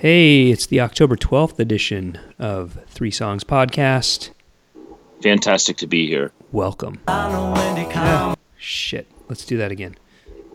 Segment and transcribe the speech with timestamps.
[0.00, 4.30] Hey, it's the October 12th edition of Three Songs Podcast.
[5.22, 6.32] Fantastic to be here.
[6.52, 7.00] Welcome.
[7.06, 8.34] Yeah.
[8.56, 9.08] Shit.
[9.28, 9.96] Let's do that again.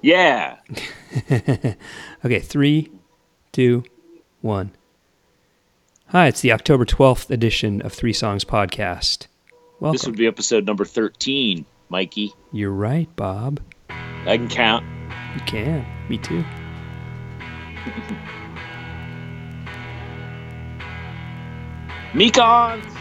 [0.02, 0.58] Yeah.
[2.26, 2.90] okay, three,
[3.52, 3.84] two,
[4.42, 4.72] one.
[6.08, 9.28] Hi, it's the October 12th edition of Three Songs Podcast.
[9.80, 9.94] Welcome.
[9.94, 12.34] This would be episode number 13, Mikey.
[12.52, 13.60] You're right, Bob.
[13.92, 14.84] I can count.
[15.36, 15.86] You can.
[16.10, 16.44] Me too.
[22.16, 22.95] Mekons!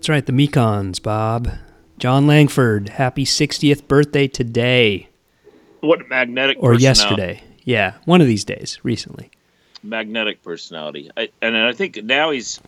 [0.00, 1.52] That's right, the Mekons, Bob.
[1.98, 5.10] Jon Langford, happy 60th birthday today
[5.80, 7.42] What a magnetic or yesterday.
[7.64, 9.30] Yeah, one of these days, recently.
[9.82, 11.10] Magnetic personality.
[11.18, 12.62] I, and I think now he's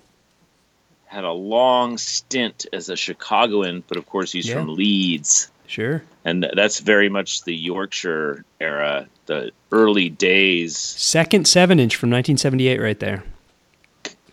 [1.06, 4.56] had a long stint as a Chicagoan, but of course he's Yeah.
[4.56, 5.50] from Leeds.
[5.66, 6.03] Sure.
[6.26, 12.78] And that's very much the Yorkshire era, the early days, Second 7 inch from 1978,
[12.78, 13.25] right there.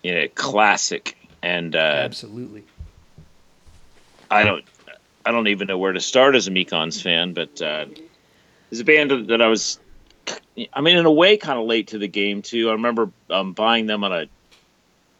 [0.04, 1.16] Yeah, classic.
[1.42, 2.66] And uh, Absolutely.
[4.32, 4.64] I don't
[5.26, 7.86] I don't even know where to start as a Mekons fan, but uh,
[8.72, 9.80] it's a band that I was
[10.74, 12.70] I mean in a way kind of late to the game too.
[12.70, 14.26] I remember um, buying them on a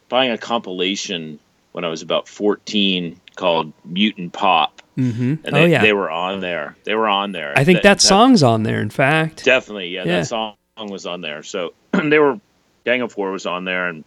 [0.08, 1.38] buying a compilation
[1.72, 4.82] when I was about 14 called Mutant Pop.
[4.98, 5.22] Mm-hmm.
[5.44, 5.82] And Oh, they, yeah.
[5.82, 6.76] they were on there.
[6.84, 7.52] They were on there.
[7.56, 9.44] I think that That- song's on there, in fact.
[9.44, 10.18] definitely, yeah, Yeah.
[10.20, 11.42] that song was on there.
[11.44, 12.40] So they were
[12.84, 14.04] Gang of Four was on there and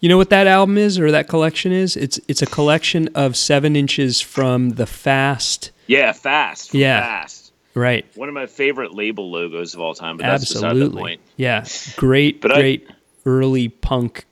[0.00, 1.96] You know what that album is or that collection is?
[1.96, 5.70] It's it's a collection of seven inches from the Fast.
[5.86, 6.74] yeah, fast.
[6.74, 7.00] Yeah.
[7.00, 7.52] Fast.
[7.74, 8.06] Right.
[8.14, 11.00] One of my favorite label logos of all time, but that's the Absolutely.
[11.00, 11.20] point.
[11.36, 11.66] Yeah.
[11.96, 12.88] Great, But I- great
[13.26, 14.24] early punk,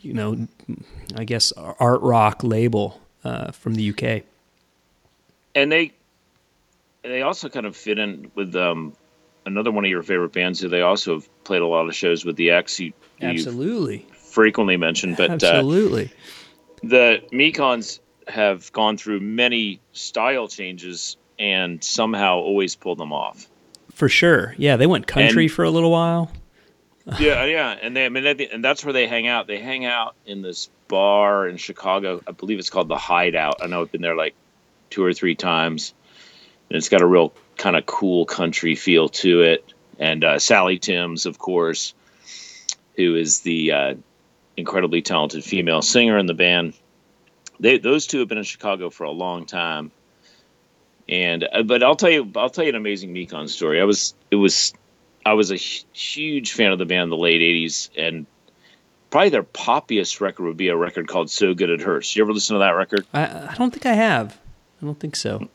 [0.00, 0.46] you know,
[1.16, 4.22] I guess art rock label uh, from the UK.
[5.54, 5.92] and they
[7.02, 8.92] they also kind of fit in with um,
[9.46, 12.24] another one of your favorite bands who they also have played a lot of shows
[12.24, 12.78] with the X.
[12.80, 14.06] You Absolutely.
[14.38, 16.12] Frequently mentioned, but uh, Absolutely.
[16.84, 17.98] the Mekons
[18.28, 23.48] have gone through many style changes and somehow always pulled them off.
[23.92, 24.54] For sure.
[24.56, 26.30] Yeah, they went country And- for a little while.
[27.18, 29.48] yeah, yeah, and they, I mean, and that's where they hang out.
[29.48, 32.20] They hang out in this bar in Chicago.
[32.28, 33.56] I believe it's called the Hideout.
[33.60, 34.34] I know I've been there like
[34.90, 35.94] two or three times,
[36.70, 39.72] and it's got a real kind of cool country feel to it.
[39.98, 41.92] And uh, Sally Timms, of course,
[42.94, 43.94] who is the uh,
[44.58, 46.74] incredibly talented female singer in the band.
[47.60, 49.90] They those two have been in Chicago for a long time.
[51.08, 53.80] And uh, but I'll tell you I'll tell you an amazing Mekon story.
[53.80, 54.74] I was it was
[55.24, 58.26] I was a huge fan of the band in the late '80s, and
[59.10, 62.32] probably their poppiest record would be a record called "So Good It Hurts." You ever
[62.32, 63.06] listen to that record?
[63.14, 64.38] I, I don't think I have.
[64.82, 65.48] I don't think so.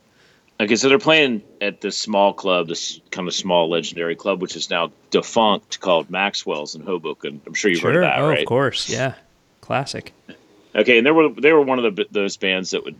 [0.63, 4.55] Okay, so they're playing at this small club, this kind of small legendary club, which
[4.55, 7.41] is now defunct, called Maxwell's in Hoboken.
[7.45, 7.91] I'm sure you've sure.
[7.91, 8.39] heard oh, of that, oh, right?
[8.39, 9.15] Of course, yeah,
[9.59, 10.13] classic.
[10.73, 12.97] Okay, and they were they were one of the those bands that would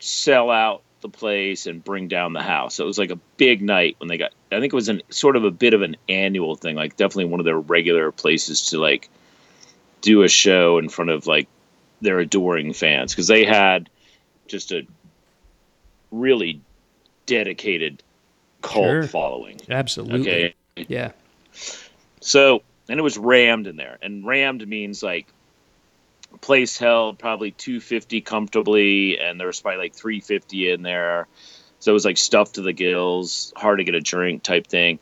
[0.00, 2.74] sell out the place and bring down the house.
[2.74, 4.32] So it was like a big night when they got.
[4.52, 7.26] I think it was an sort of a bit of an annual thing, like definitely
[7.26, 9.08] one of their regular places to like
[10.02, 11.48] do a show in front of like
[12.02, 13.88] their adoring fans because they had
[14.46, 14.86] just a
[16.10, 16.60] really
[17.28, 18.02] dedicated
[18.62, 19.02] cult Sure.
[19.04, 19.60] following.
[19.70, 20.20] Absolutely.
[20.20, 20.54] Okay,
[20.88, 21.12] Yeah.
[22.20, 25.26] so and it was rammed in there, and rammed means like
[26.40, 31.26] place held probably 250 comfortably, and there was probably like 350 in there.
[31.80, 34.98] So it was like stuffed to the gills, hard to get a drink type thing.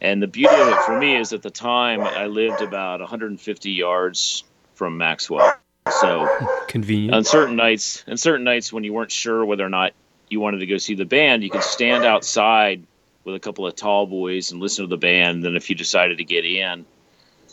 [0.00, 3.70] And the beauty of it for me is at the time I lived about 150
[3.70, 4.44] yards
[4.74, 5.54] from Maxwell.
[6.00, 6.28] So
[6.68, 7.14] Convenient.
[7.14, 9.92] on certain nights, and certain nights when you weren't sure whether or not
[10.30, 12.84] you wanted to go see the band, you could stand outside
[13.24, 15.44] with a couple of tall boys and listen to the band.
[15.44, 16.86] Then if you decided to get in,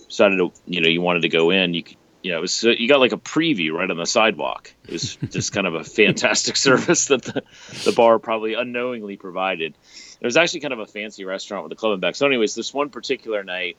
[0.07, 2.63] decided to you know you wanted to go in, you could you know it was
[2.63, 4.73] you got like a preview right on the sidewalk.
[4.87, 7.43] It was just kind of a fantastic service that the,
[7.83, 9.75] the bar probably unknowingly provided.
[10.19, 12.15] It was actually kind of a fancy restaurant with a club and back.
[12.15, 13.77] So, anyways, this one particular night,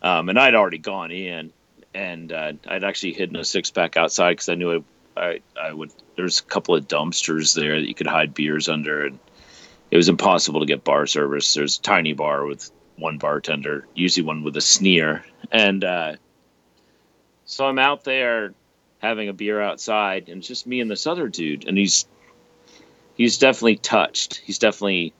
[0.00, 1.52] um, and I'd already gone in,
[1.92, 4.84] and uh, I'd actually hidden a six pack outside because I knew
[5.16, 5.92] I, I I would.
[6.16, 9.18] There's a couple of dumpsters there that you could hide beers under, and
[9.90, 11.54] it was impossible to get bar service.
[11.54, 16.16] There's a tiny bar with one bartender, usually one with a sneer, and uh,
[17.44, 18.54] so I'm out there
[19.00, 22.06] having a beer outside, and it's just me and this other dude, and he's
[23.16, 24.36] he's definitely touched.
[24.36, 25.12] He's definitely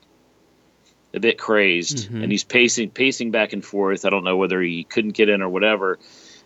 [1.15, 2.23] a bit crazed, Mhm.
[2.23, 4.05] and he's pacing pacing back and forth.
[4.05, 5.99] I don't know whether he couldn't get in or whatever.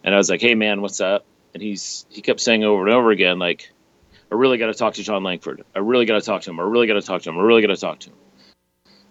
[0.03, 2.95] And I was like, "Hey, man, what's up?" And he's he kept saying over and
[2.95, 3.71] over again, like,
[4.31, 5.65] "I really got to talk to Jon Langford.
[5.75, 6.61] I really got to talk to him.
[6.61, 7.39] I really got to talk to him.
[7.39, 8.17] I really got to talk to him."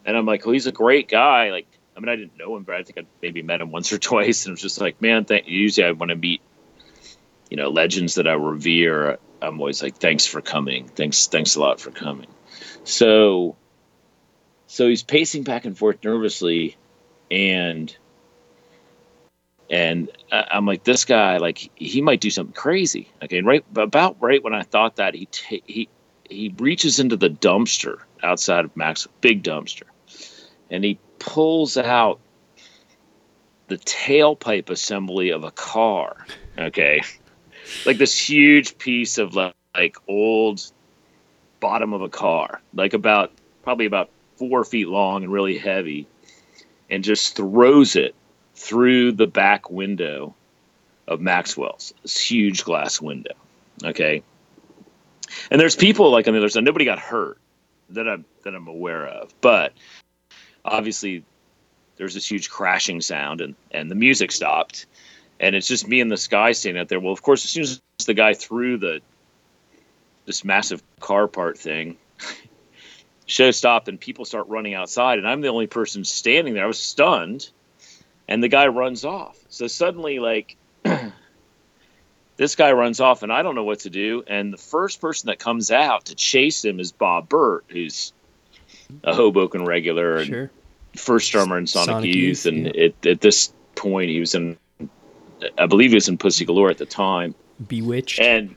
[0.06, 1.52] And I'm like, "Well, he's a great guy.
[1.52, 3.92] Like, I mean, I didn't know him, but I think I maybe met him once
[3.94, 5.48] or twice, and was just like, man, thank.
[5.48, 6.42] Usually, I want to meet,
[7.50, 9.18] you know, legends that I revere.
[9.42, 10.88] I'm always like, thanks for coming.
[10.88, 12.28] Thanks, thanks a lot for coming.
[12.84, 13.56] So,
[14.68, 16.78] so he's pacing back and forth nervously,
[17.32, 17.96] and
[19.70, 23.10] and I'm like, this guy, like, he might do something crazy.
[23.24, 25.90] Okay, and right about right when I thought that, he ta- he
[26.30, 29.84] he reaches into the dumpster outside of Max, big dumpster,
[30.70, 32.20] and he pulls out
[33.68, 36.26] the tailpipe assembly of a car.
[36.58, 37.02] Okay,
[37.86, 40.62] like this huge piece of like, like old
[41.60, 43.32] bottom of a car, like about
[43.64, 46.08] probably about four feet long and really heavy,
[46.88, 48.14] and just throws it
[48.56, 50.34] through the back window
[51.08, 51.94] of Maxwell's.
[52.02, 53.36] This huge glass window.
[53.84, 54.24] Okay.
[55.52, 56.64] And there's people like on the other side.
[56.64, 57.38] Nobody got hurt
[57.90, 59.74] that I'm that I'm aware of, but
[60.64, 61.24] obviously
[61.98, 64.86] there's this huge crashing sound and and the music stopped,
[65.40, 67.00] and it's just me and this guy standing out there.
[67.00, 69.02] Well, of course, as soon as the guy threw the
[70.26, 71.98] this massive car part thing,
[73.26, 76.64] show stopped and people start running outside, and I'm the only person standing there.
[76.64, 77.50] I was stunned,
[78.28, 79.38] and the guy runs off.
[79.50, 80.58] So suddenly, like.
[82.38, 84.24] This guy runs off, and I don't know what to do.
[84.28, 88.12] And the first person that comes out to chase him is Bob Bert, who's
[89.04, 90.52] a Hoboken regular and Sure.
[90.98, 92.84] first drummer in Sonic, Sonic Youth, Youth, and yeah.
[92.84, 94.58] at, at this point he was in,
[95.58, 97.36] I believe he was in Pussy Galore at the time,
[97.68, 98.20] Bewitched.
[98.20, 98.56] and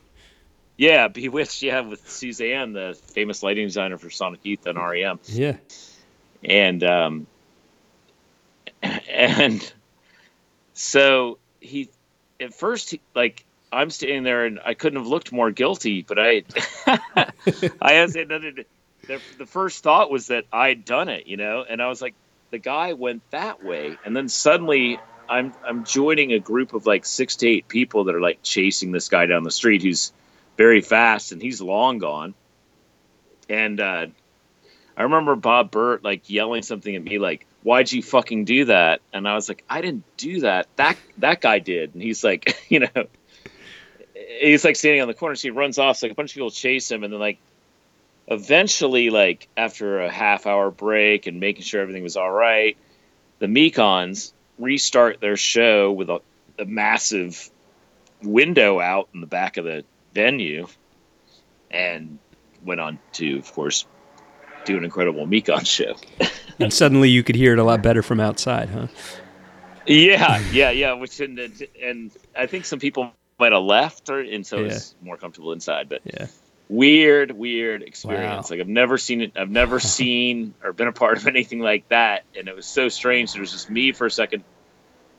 [0.77, 5.57] yeah, Bewitched, yeah, with Suzanne, the famous lighting designer for Sonic Youth and REM, yeah.
[6.43, 7.27] and um,
[8.83, 9.73] and
[10.75, 11.91] so he
[12.41, 16.19] at first he, like I'm standing there and I couldn't have looked more guilty, but
[16.19, 16.45] I
[17.81, 18.65] I had nothing.
[19.07, 22.03] The, the first thought was that I had done it, you know, and I was
[22.03, 22.15] like,
[22.51, 27.05] the guy went that way, and then suddenly I'm I'm joining a group of like
[27.05, 30.13] six to eight people that are like chasing this guy down the street who's
[30.57, 32.35] very fast and he's long gone,
[33.49, 34.07] and uh,
[34.97, 39.03] I remember Bob Bert like yelling something at me like, "Why'd you fucking do that?"
[39.13, 40.69] And I was like, "I didn't do that.
[40.77, 43.05] That that guy did." And he's like, you know,
[44.41, 45.35] he's like standing on the corner.
[45.35, 45.99] So he runs off.
[45.99, 47.39] So like a bunch of people chase him, and then like
[48.27, 52.79] eventually, like after a half hour break and making sure everything was all right,
[53.39, 56.23] the Mekons restart their show with a,
[56.59, 57.51] a massive
[58.23, 59.85] window out in the back of the
[60.15, 60.67] venue,
[61.71, 62.19] and
[62.65, 63.85] went on to, of course,
[64.69, 65.97] do an incredible Mekon show.
[66.61, 68.87] and suddenly you could hear it a lot better from outside, huh?
[69.87, 70.93] Yeah, yeah, yeah.
[70.93, 71.39] Which and,
[71.83, 74.67] and I think some people might have left, or and so Yeah.
[74.67, 75.89] it's more comfortable inside.
[75.89, 76.27] But Yeah.
[76.69, 78.51] weird, weird experience.
[78.51, 78.57] Wow.
[78.57, 79.33] Like I've never seen it.
[79.37, 82.89] I've never seen or been a part of anything like that, and it was so
[82.89, 83.35] strange.
[83.35, 84.45] It was just me for a second,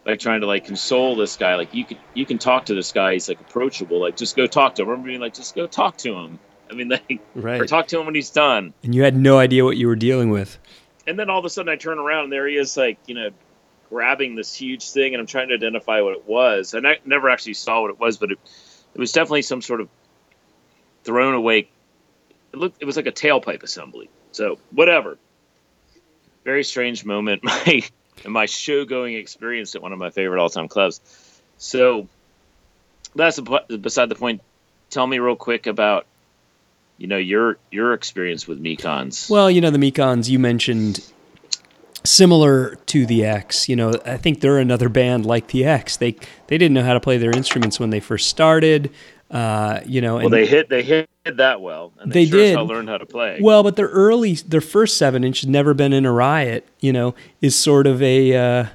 [0.06, 1.56] like trying to like console this guy.
[1.56, 3.14] Like you can you can talk to this guy.
[3.14, 4.00] He's like approachable.
[4.00, 4.88] Like just go talk to him.
[4.90, 6.40] I remember being like, just go talk to him.
[6.70, 7.68] I mean, like or Right.
[7.68, 8.74] talk to him when he's done.
[8.84, 10.58] And you had no idea what you were dealing with.
[11.08, 13.16] And then all of a sudden, I turn around and there he is, like you
[13.16, 13.30] know,
[13.90, 16.74] grabbing this huge thing, and I'm trying to identify what it was.
[16.74, 18.40] And I never actually saw what it was, but it,
[18.94, 19.90] it was definitely some sort of
[21.04, 21.70] thrown away.
[22.54, 24.10] It looked, it was like a tailpipe assembly.
[24.32, 25.18] So whatever.
[26.44, 27.44] Very strange moment.
[27.44, 27.84] My
[28.26, 31.02] in my show going experience at one of my favorite all time clubs.
[31.58, 32.08] So
[33.16, 34.42] that's beside the point.
[34.90, 36.06] Tell me real quick about
[37.00, 39.30] you know your your experience with Mekons.
[39.30, 41.00] Well, you know, the Mekons you mentioned
[42.04, 45.98] similar to the X, you know, I think they're another band like the X.
[45.98, 46.12] They
[46.48, 48.92] they didn't know how to play their instruments when they first started.
[49.32, 52.46] Uh, you know, Well, they hit they hit that well, and They they, sure as
[52.50, 52.56] did.
[52.56, 53.38] hell learned how to play.
[53.42, 56.68] Well, but their early, their first seven inch, never been in a riot.
[56.80, 58.66] You know, is sort of a, uh,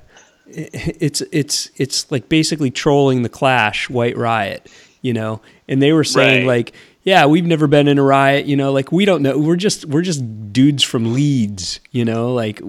[0.46, 4.70] it's it's it's like basically trolling the Clash, White Riot.
[5.02, 6.56] You know, and they were saying Right.
[6.58, 6.72] like,
[7.04, 8.46] yeah, we've never been in a riot.
[8.46, 9.38] You know, like we don't know.
[9.38, 11.80] We're just we're just dudes from Leeds.
[11.92, 12.60] You know, like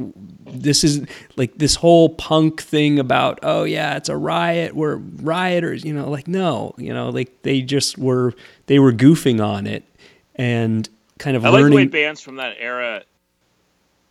[0.45, 1.05] this is
[1.37, 4.75] like this whole punk thing about oh yeah, it's a riot.
[4.75, 5.85] We're rioters.
[5.85, 8.33] You know, like no, you know, like they just were
[8.67, 9.83] they were goofing on it
[10.35, 10.87] and
[11.17, 11.89] kind of I like the way learning.
[11.89, 13.03] bands from that era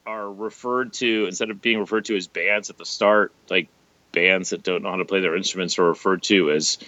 [0.07, 3.69] are referred to instead of being referred to as bands at the start, like
[4.13, 6.79] bands that don't know how to play their instruments are referred to as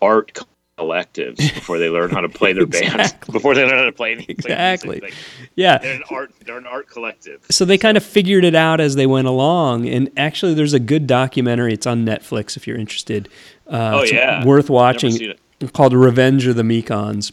[0.00, 0.32] art
[0.78, 2.86] collectives before they learn how to play their bands.
[2.94, 3.32] Exactly.
[3.38, 4.44] Before they learn how to play any play music.
[4.50, 5.00] Exactly.
[5.00, 5.14] Like,
[5.56, 5.78] yeah.
[5.78, 6.32] they're an art.
[6.44, 7.44] They're an art collective.
[7.50, 9.86] So they kind of figured it out as they went along.
[9.88, 11.72] And actually, there's a good documentary.
[11.74, 13.28] It's on Netflix if you're interested.
[13.66, 14.44] Uh, Oh, yeah.
[14.44, 15.12] worth watching.
[15.20, 15.72] it.
[15.72, 17.32] Called Revenge of the Mekons.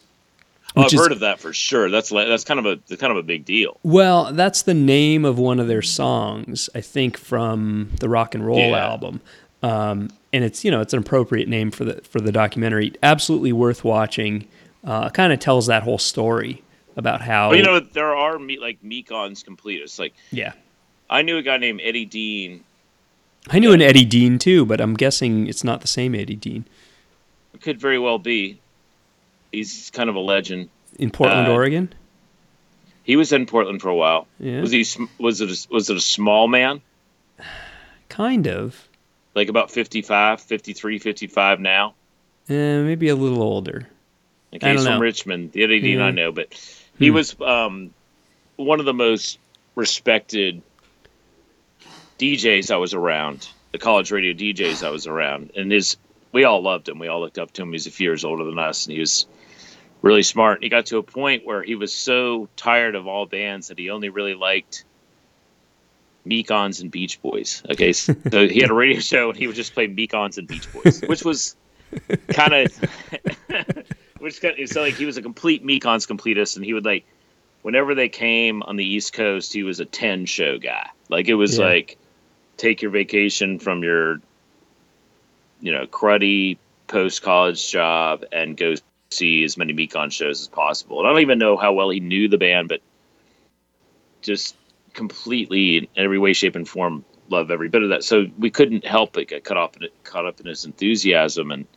[0.76, 1.90] Oh, I've is- heard of that for sure.
[1.90, 3.80] That's that's kind of a kind of a big deal.
[3.84, 8.46] Well, that's the name of one of their songs, I think, from the rock and
[8.46, 8.86] roll Yeah.
[8.86, 9.22] album.
[9.64, 12.94] Um, and it's you know it's an appropriate name for the for the documentary.
[13.02, 14.48] Absolutely worth watching.
[14.84, 16.62] Uh, kind of tells that whole story
[16.96, 19.98] about how Well, you know, there are me, like Mekons completists.
[19.98, 20.54] Like yeah.
[21.10, 22.64] I knew a guy named Eddie Dean
[23.50, 26.66] I knew an Eddie Dean too, but I'm guessing it's not the same Eddie Dean
[27.54, 28.60] It could very well be.
[29.52, 30.70] He's kind of a legend.
[31.00, 31.94] in Portland, Uh, Oregon.
[33.04, 34.28] He was in Portland for a while.
[34.40, 34.62] Yeah.
[34.62, 34.86] Was he?
[35.20, 35.50] Was it?
[35.50, 36.82] A, was it a small man?
[38.10, 38.88] Kind of.
[39.36, 41.94] Like about 55, 53, 55 now.
[42.48, 43.88] Eh, maybe a little older.
[44.54, 45.02] Okay, he's from.
[45.02, 45.52] Richmond.
[45.52, 46.06] The other Dean Yeah.
[46.06, 46.54] I know, but
[46.98, 47.16] he Hmm.
[47.16, 47.94] was um,
[48.56, 49.38] one of the most
[49.76, 50.62] respected
[52.20, 53.50] DJs I was around.
[53.74, 55.98] The college radio DJs I was around, and his
[56.32, 57.00] we all loved him.
[57.00, 57.72] We all looked up to him.
[57.74, 59.26] He's a few years older than us, and he was
[60.02, 60.58] really smart.
[60.58, 63.80] And he got to a point where he was so tired of all bands that
[63.80, 64.86] he only really liked
[66.26, 67.62] Mekons and Beach Boys.
[67.70, 68.14] Okay, so
[68.48, 71.24] he had a radio show and he would just play Mekons and Beach Boys, which
[71.24, 71.56] was
[72.32, 72.72] kind of
[74.20, 77.06] which kind of, so like he was a complete Mekons completist, and he would like
[77.62, 80.90] whenever they came on the East Coast, he was a ten show guy.
[81.10, 81.66] Like it was Yeah.
[81.66, 81.98] like
[82.58, 84.22] take your vacation from your
[85.62, 88.76] you know cruddy post college job and go
[89.12, 91.00] see as many Mekon shows as possible.
[91.00, 92.82] And I don't even know how well he knew the band, but
[94.22, 94.56] just
[94.96, 98.04] completely in every way, shape, and form love every bit of that.
[98.04, 101.52] So we couldn't help but get caught up in it, caught up in his enthusiasm
[101.52, 101.68] and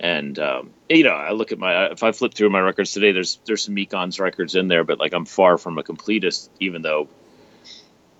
[0.00, 3.12] and um, you know I look at my if I flip through my records today,
[3.12, 6.82] there's there's some Mekons records in there, but like I'm far from a completist, even
[6.82, 7.08] though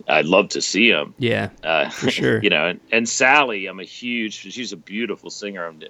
[0.08, 1.14] I'd love to see them.
[1.18, 2.40] Yeah, Uh, for sure.
[2.42, 4.34] you know, and, and Sally, I'm a huge.
[4.34, 5.66] She's a beautiful singer.
[5.66, 5.80] I'm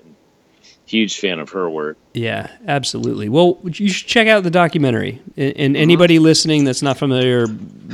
[0.87, 1.97] huge fan of her work.
[2.13, 3.29] Yeah, absolutely.
[3.29, 5.21] Well, you should check out the documentary.
[5.37, 7.47] And, and anybody listening that's not familiar,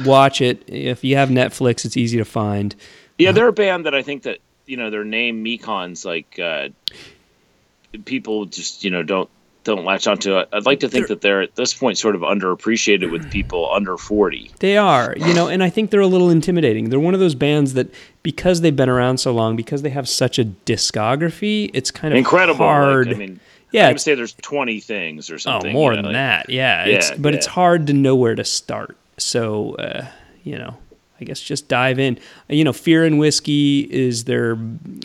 [0.04, 0.62] watch it.
[0.66, 2.74] If you have Netflix, it's easy to find.
[3.18, 6.68] Yeah, they're a band that I think that you know their name Mekons like uh,
[8.04, 9.28] people just you know don't
[9.64, 10.48] don't latch onto it.
[10.52, 13.96] I'd like to think that they're at this point sort of underappreciated with people under
[13.96, 14.50] forty.
[14.60, 16.90] They are, you know, and I think they're a little intimidating.
[16.90, 20.08] They're one of those bands that, because they've been around so long, because they have
[20.08, 22.58] such a discography, it's kind of Incredible.
[22.64, 23.08] hard.
[23.08, 23.40] Like, I mean,
[23.72, 25.70] Yeah, I would say there's twenty things or something.
[25.70, 26.50] oh, more you know, than like- that.
[26.50, 28.96] Yeah, Yeah, it's, but it's hard to know where to start.
[29.18, 30.06] So, uh,
[30.42, 30.76] you know,
[31.20, 32.18] I guess just dive in.
[32.48, 34.58] You know, Fear and Whiskey is their,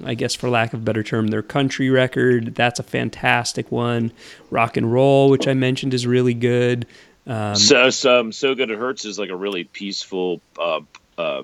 [0.04, 2.56] I guess for lack of a better term, their country record.
[2.56, 4.12] That's a fantastic one.
[4.50, 6.88] Rock and Roll, which I mentioned, is really good.
[7.28, 10.82] Um, so, so, so good it hurts is like a really peaceful, uh,
[11.18, 11.44] uh,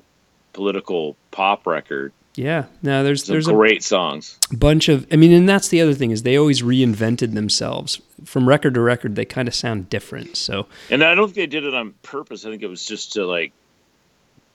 [0.54, 2.14] political pop record.
[2.36, 4.38] yeah, no, there's Some there's great songs.
[4.52, 5.08] bunch of.
[5.12, 8.82] I mean, and that's the other thing is they always reinvented themselves from record to
[8.82, 9.16] record.
[9.16, 12.46] They kind of sound different, so And I don't think they did it on purpose.
[12.46, 13.54] I think it was just to like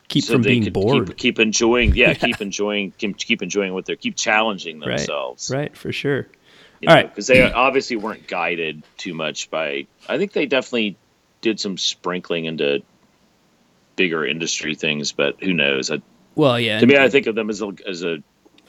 [0.08, 1.08] keep so from being bored.
[1.08, 5.50] Keep, keep enjoying, yeah, keep enjoying, keep, keep enjoying what they're, keep challenging themselves.
[5.50, 6.26] right, for sure.
[6.80, 7.08] You All right.
[7.08, 9.86] because they obviously weren't guided too much by.
[10.08, 10.96] I think they definitely
[11.40, 12.82] did some sprinkling into
[13.96, 15.90] bigger industry things, but who knows?
[15.90, 16.02] I,
[16.34, 18.22] Well, yeah, to me, I think of them as a, as a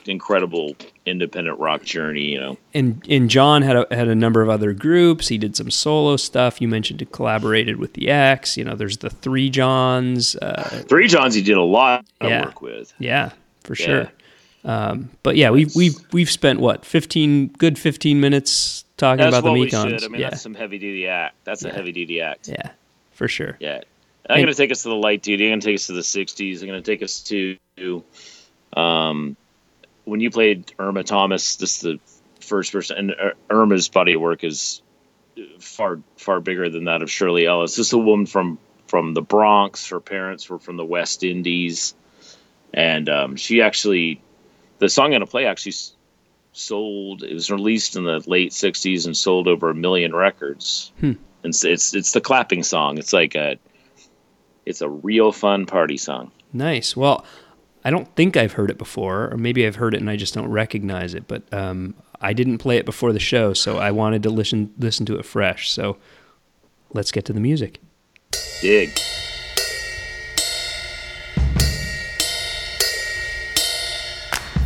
[0.08, 0.74] incredible
[1.06, 2.22] independent rock journey.
[2.32, 5.28] You know, and and Jon had a had a number of other groups.
[5.28, 6.60] He did some solo stuff.
[6.60, 8.56] You mentioned he collaborated with the X.
[8.56, 10.36] You know, there's the Three Johns.
[10.36, 12.44] Uh, Three Johns he did a lot of Yeah.
[12.44, 12.92] work with.
[12.98, 13.30] yeah,
[13.64, 13.86] for Yeah.
[13.86, 14.12] sure.
[14.64, 19.44] Um, but yeah, we've we've we've spent what fifteen good fifteen minutes talking That's about
[19.54, 20.04] the Mekons.
[20.04, 21.36] I mean, yeah, that's some heavy duty act.
[21.44, 22.48] That's a heavy duty act.
[22.48, 22.70] yeah,
[23.12, 23.56] for sure.
[23.60, 23.80] Yeah.
[24.30, 25.46] I'm going to take us to the light duty.
[25.46, 26.60] I'm going to take us to the 60s.
[26.60, 27.56] I'm going to take us to
[28.76, 29.36] um,
[30.08, 31.56] when you played Irma Thomas.
[31.56, 32.00] This is the
[32.40, 34.82] first person, and Irma's body of work is
[35.60, 37.76] far far bigger than that of Shirley Ellis.
[37.76, 39.88] This is a woman from from the Bronx.
[39.90, 41.94] Her parents were from the West Indies,
[42.72, 44.20] and um, she actually
[44.78, 45.74] the song I'm going to play actually
[46.52, 47.22] sold.
[47.22, 50.92] It was released in the late 60s and sold over a million records.
[51.00, 51.12] Hmm.
[51.42, 52.98] And it's, it's it's the clapping song.
[52.98, 53.58] It's like a
[54.66, 56.32] it's a real fun party song.
[56.52, 56.96] Nice.
[56.96, 57.24] Well,
[57.88, 60.34] I don't think I've heard it before, or maybe I've heard it and I just
[60.34, 61.26] don't recognize it.
[61.26, 65.06] But um, I didn't play it before the show, so I wanted to listen listen
[65.06, 65.70] to it fresh.
[65.70, 65.96] So
[66.92, 67.80] let's get to the music.
[68.60, 68.90] Dig.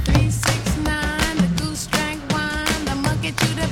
[0.05, 2.85] Three six nine, the goose drank wine.
[2.87, 3.72] The monkey chewed tobacco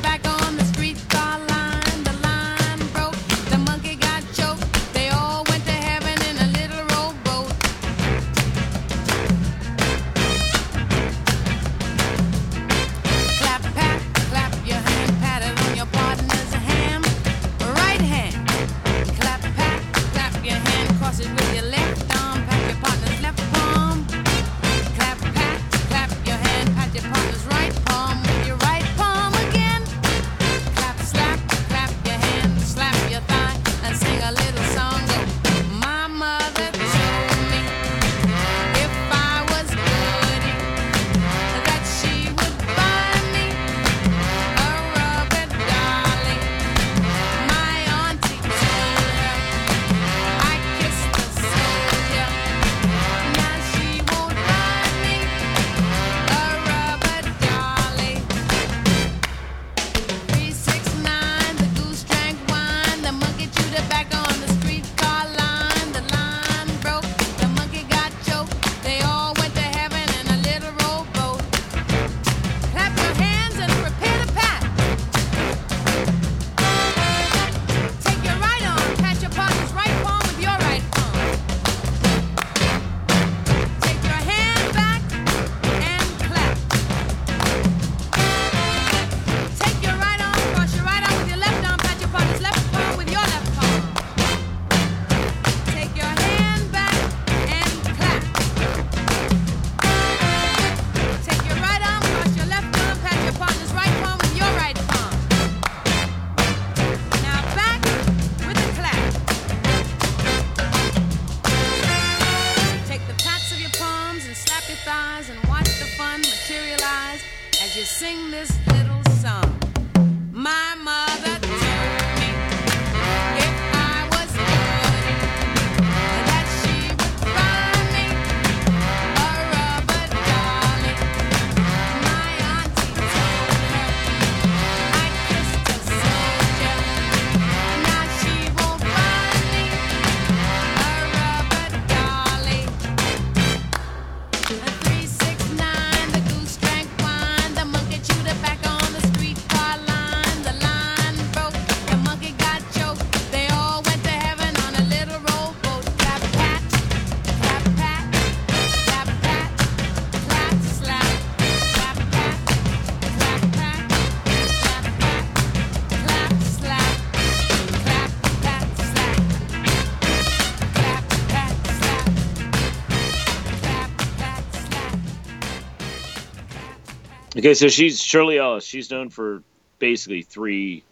[177.41, 178.67] Okay, so she's Shirley Ellis.
[178.67, 179.43] She's known for
[179.79, 180.85] basically three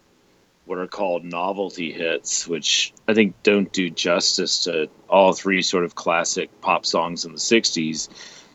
[0.65, 5.83] what are called novelty hits, which I think don't do justice to all three sort
[5.83, 8.09] of classic pop songs in the '60s.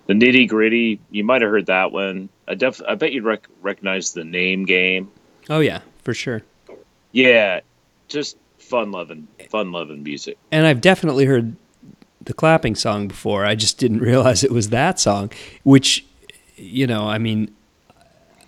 [0.09, 2.30] The Nitty Gritty, you might have heard that one.
[2.48, 5.12] I def, I bet you'd rec- recognize the Name Game.
[5.48, 6.42] Oh yeah, for sure.
[7.12, 7.61] Yeah,
[8.09, 10.37] just fun loving, fun loving music.
[10.50, 11.54] And I've definitely heard
[12.20, 13.44] the clapping song before.
[13.44, 15.30] I just didn't realize it was that song,
[15.62, 16.04] which,
[16.57, 17.54] you know, I mean,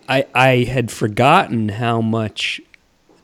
[0.08, 2.60] I I had forgotten how much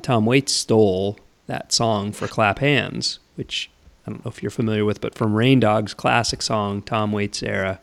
[0.03, 3.71] Tom Waits stole that song for Clap Hands, which
[4.07, 7.43] I don't know if you're familiar with, but from Rain Dogs, classic song, Tom Waits
[7.43, 7.81] era,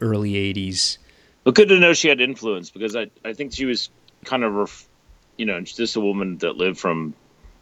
[0.00, 0.98] early '80s.
[1.44, 3.90] But good to know she had influence because I, I think she was
[4.24, 4.88] kind of, ref,
[5.36, 7.14] you know, just a woman that lived from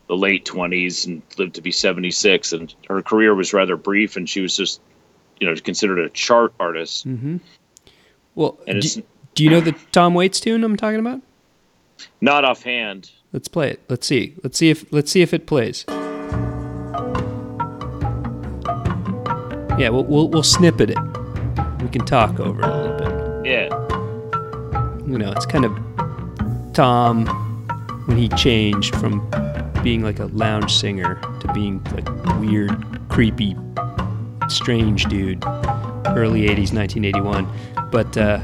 [0.07, 4.29] the late 20s and lived to be 76, and her career was rather brief, and
[4.29, 4.81] she was just,
[5.41, 7.09] you know, considered a chart artist.
[7.09, 7.39] Mm-hmm.
[8.37, 9.03] Well, And do,
[9.35, 11.21] do you know the Tom Waits tune I'm talking about?
[12.21, 13.11] not offhand.
[13.33, 13.81] Let's play it.
[13.89, 14.35] Let's see.
[14.43, 15.85] Let's see if let's see if it plays.
[19.79, 20.99] Yeah, we'll we'll, we'll snippet it.
[21.83, 23.47] We can talk over it a little bit.
[23.47, 23.69] Yeah.
[25.07, 25.73] You know, it's kind of
[26.75, 27.27] Tom
[28.07, 29.29] when he changed from
[29.83, 33.57] being like a lounge singer to being like weird, creepy,
[34.49, 35.43] strange dude.
[36.15, 37.49] Early '80s, 1981.
[37.91, 38.41] But uh,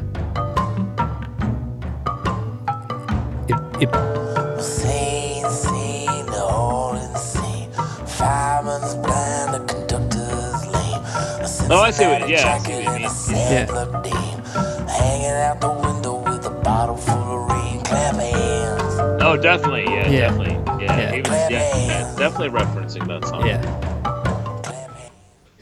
[11.71, 13.05] Oh, I see what- Cincinnati yeah, I see what you mean.
[13.05, 14.85] a sampler dame.
[14.89, 17.81] Hanging out the window with a bottle full of rain.
[17.85, 19.23] Clap hands.
[19.23, 19.85] Oh, definitely.
[19.85, 20.21] Yeah, Yeah.
[20.21, 20.85] definitely.
[20.85, 21.13] Yeah, Yeah.
[21.13, 23.47] He was, yeah, yeah, definitely referencing that song.
[23.47, 23.85] yeah.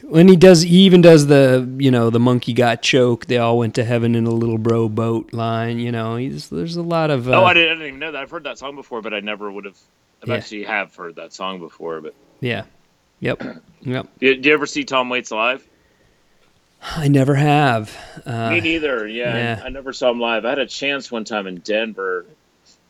[0.09, 3.59] When he does he even does the you know the monkey got choked they all
[3.59, 7.11] went to heaven in a little bro boat line you know he's there's a lot
[7.11, 8.23] of uh, Oh, I didn't, I didn't even know that.
[8.23, 9.77] I've heard that song before, but I never would have.
[10.23, 10.35] I've Yeah.
[10.37, 12.63] actually have heard that song before, but yeah
[13.19, 13.43] yep
[13.81, 15.67] yep did, did you ever see Tom Waits live?
[16.95, 19.07] I never have uh, Me neither.
[19.07, 19.63] Yeah, yeah.
[19.65, 20.45] I never saw him live.
[20.45, 22.27] I had a chance one time in Denver.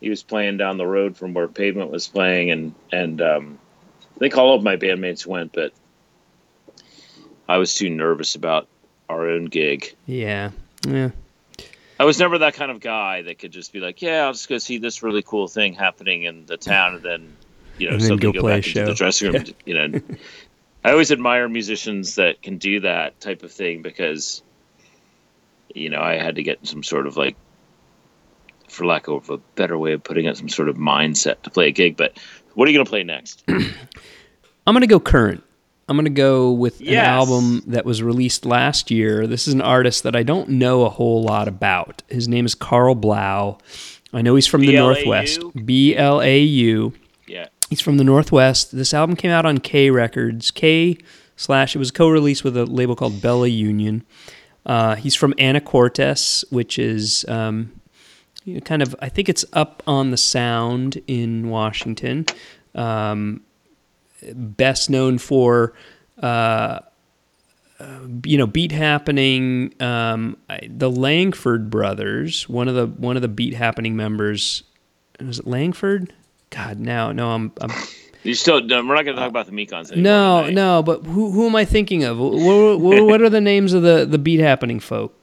[0.01, 3.59] He was playing down the road from where Pavement was playing, and and um,
[4.17, 5.73] I think all of my bandmates went, but
[7.49, 8.69] I was too nervous about
[9.09, 9.95] our own gig.
[10.07, 10.51] yeah
[10.87, 11.11] yeah
[11.99, 14.49] I was never that kind of guy that could just be like, "Yeah, I'll just
[14.49, 17.37] go see this really cool thing happening in the town," and then
[17.79, 19.45] you know And then go go, back into the dressing room.
[19.65, 20.01] You know,
[20.87, 24.41] I always admire musicians that can do that type of thing because
[25.75, 27.37] you know I had to get some sort of like,
[28.69, 31.67] for lack of a better way of putting it, some sort of mindset to play
[31.67, 31.97] a gig.
[31.97, 32.17] But
[32.55, 33.43] what are you going to play next?
[34.67, 35.43] i'm gonna go current
[35.89, 40.03] i'm gonna go with an album that was released last year this is an artist
[40.03, 43.57] that i don't know a whole lot about his name is karl blau
[44.13, 44.95] i know he's from the B.L.A.U.?
[44.95, 47.06] northwest b-l-a-u Yeah,
[47.69, 48.75] He's from the Northwest.
[48.75, 50.51] This album came out on K Records.
[50.51, 50.99] K
[51.37, 54.05] slash it was co-released with a label called Bella Union.
[54.65, 57.73] Uh, he's from Anacortes, which is um,
[58.45, 62.27] you know, kind of I think it's up on the Sound in Washington.
[62.75, 63.43] Um,
[64.33, 65.75] best known for
[66.23, 66.81] uh,
[67.81, 69.75] uh, you know beat happening.
[69.81, 74.63] Um, I, the Langford brothers, one of the one of the beat happening members.
[75.21, 76.13] Was it Langford?
[76.57, 77.71] God, now no, I'm I'm
[78.23, 78.61] you still.
[78.61, 80.03] We're not going to talk about the Mekons anymore.
[80.13, 80.55] no, tonight.
[80.55, 82.19] no, but who who am I thinking of?
[82.19, 85.15] What, what, what are the names of the the beat happening folk?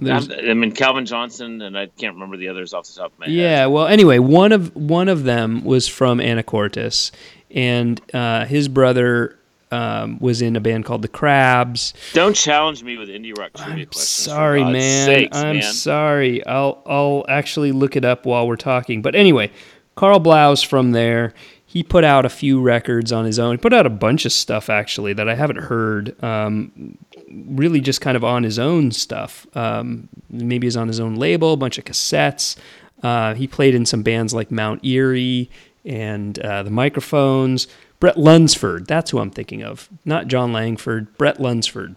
[0.00, 3.18] There's- I mean Calvin Johnson, and I can't remember the others off the top of
[3.18, 3.34] my head.
[3.34, 7.10] yeah, well, anyway, one of one of them was from Anacortes,
[7.50, 9.36] and uh, his brother
[9.70, 11.94] um, was in a band called the Crabs.
[12.12, 14.24] Don't challenge me with indie rock trivia I'm questions.
[14.24, 15.06] sorry, man.
[15.06, 15.72] sakes, I'm man.
[15.72, 16.46] sorry.
[16.46, 19.02] I'll I'll actually look it up while we're talking.
[19.02, 19.50] But anyway,
[19.94, 21.34] Karl Blau's from there.
[21.64, 23.54] He put out a few records on his own.
[23.54, 26.22] He put out a bunch of stuff actually that I haven't heard.
[26.22, 26.98] Um,
[27.30, 29.46] really, just kind of on his own stuff.
[29.56, 32.56] Um, maybe he's on his own label, a bunch of cassettes.
[33.02, 35.50] Uh, he played in some bands like Mount Eerie
[35.84, 37.66] and uh, the Microphones.
[38.00, 41.16] Bret Lunsford, that's who I'm thinking of, not Jon Langford.
[41.16, 41.96] Bret Lunsford.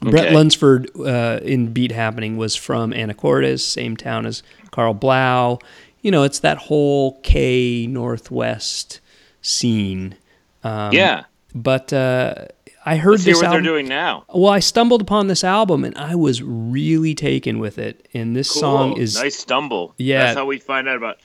[0.00, 5.58] Bret Lunsford uh, in Beat Happening was from Anacortes, same town as Karl Blau.
[6.06, 9.00] You know, it's that whole K Northwest
[9.42, 10.14] scene.
[10.62, 12.46] Um, yeah, But uh,
[12.84, 13.64] I heard let's this what album.
[13.64, 14.24] they're doing now.
[14.32, 18.08] Well, I stumbled upon this album and I was really taken with it.
[18.14, 18.60] And this Cool.
[18.60, 19.96] song is nice stumble.
[19.98, 20.26] Yeah.
[20.26, 21.18] that's how we find out about.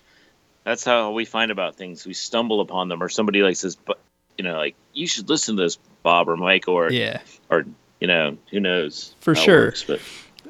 [0.63, 2.07] That's how we find about things.
[2.07, 3.99] We stumble upon them, or somebody like says, "But
[4.39, 7.21] you know, like you should listen to this, Bob or Mike, or yeah.
[7.51, 7.65] or
[7.99, 9.13] you know, who knows?
[9.19, 9.65] For sure.
[9.65, 9.99] works, but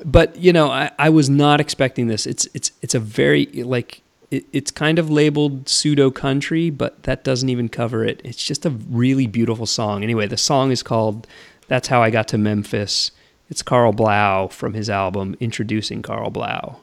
[0.06, 2.26] but you know, I, I was not expecting this.
[2.26, 7.24] It's it's it's a very like it, it's kind of labeled pseudo country, but that
[7.24, 8.22] doesn't even cover it.
[8.24, 10.04] It's just a really beautiful song.
[10.04, 11.28] Anyway, the song is called
[11.67, 13.12] "That's How I Got to Memphis."
[13.50, 16.78] It's Karl Blau from his album Introducing Karl Blau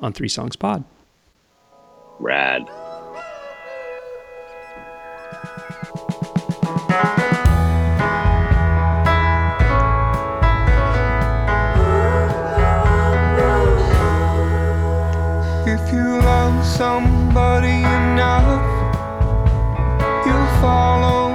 [0.00, 0.82] on Three Songs Pod.
[2.18, 2.66] Rad.
[16.96, 18.64] Somebody enough,
[20.24, 21.25] you'll follow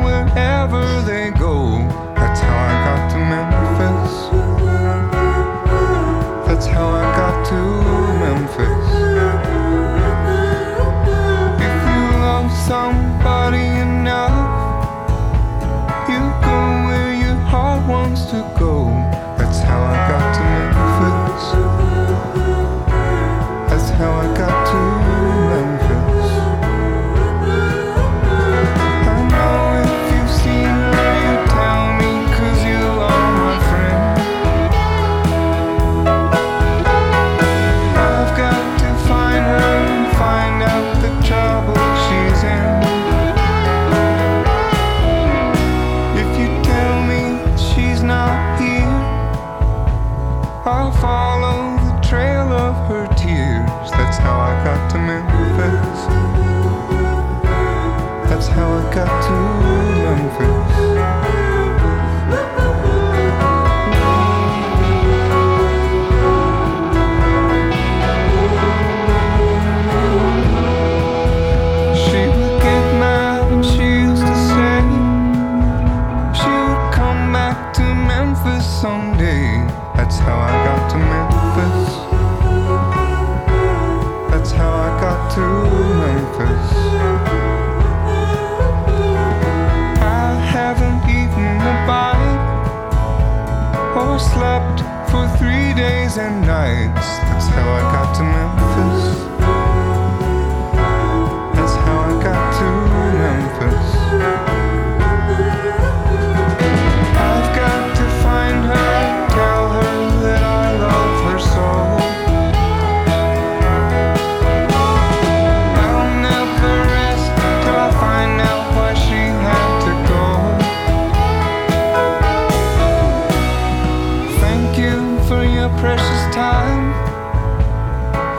[125.61, 126.89] your precious time.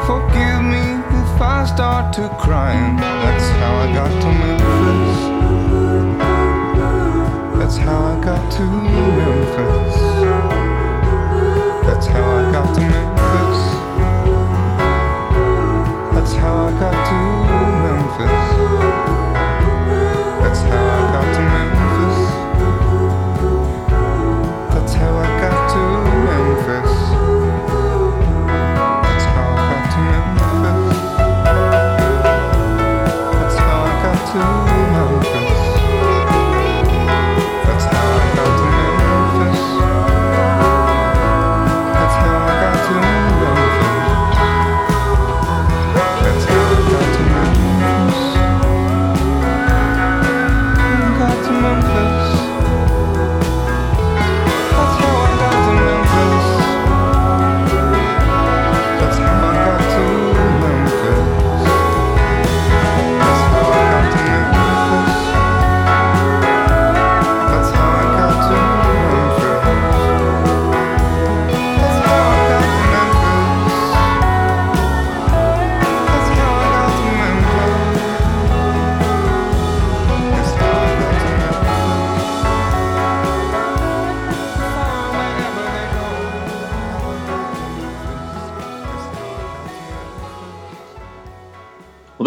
[0.09, 0.85] Forgive me
[1.23, 2.97] if I start to crying.
[2.97, 5.21] That's how I got to Memphis.
[7.59, 9.97] That's how I got to Memphis.
[11.87, 13.12] That's how I got to Memphis.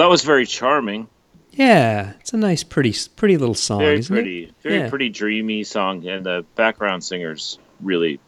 [0.05, 1.07] That was very charming.
[1.53, 4.53] Yeah, it's a nice, pretty, pretty little song, Very pretty, it?
[4.61, 4.89] very Yeah.
[4.89, 8.19] pretty, dreamy song, and the background singers really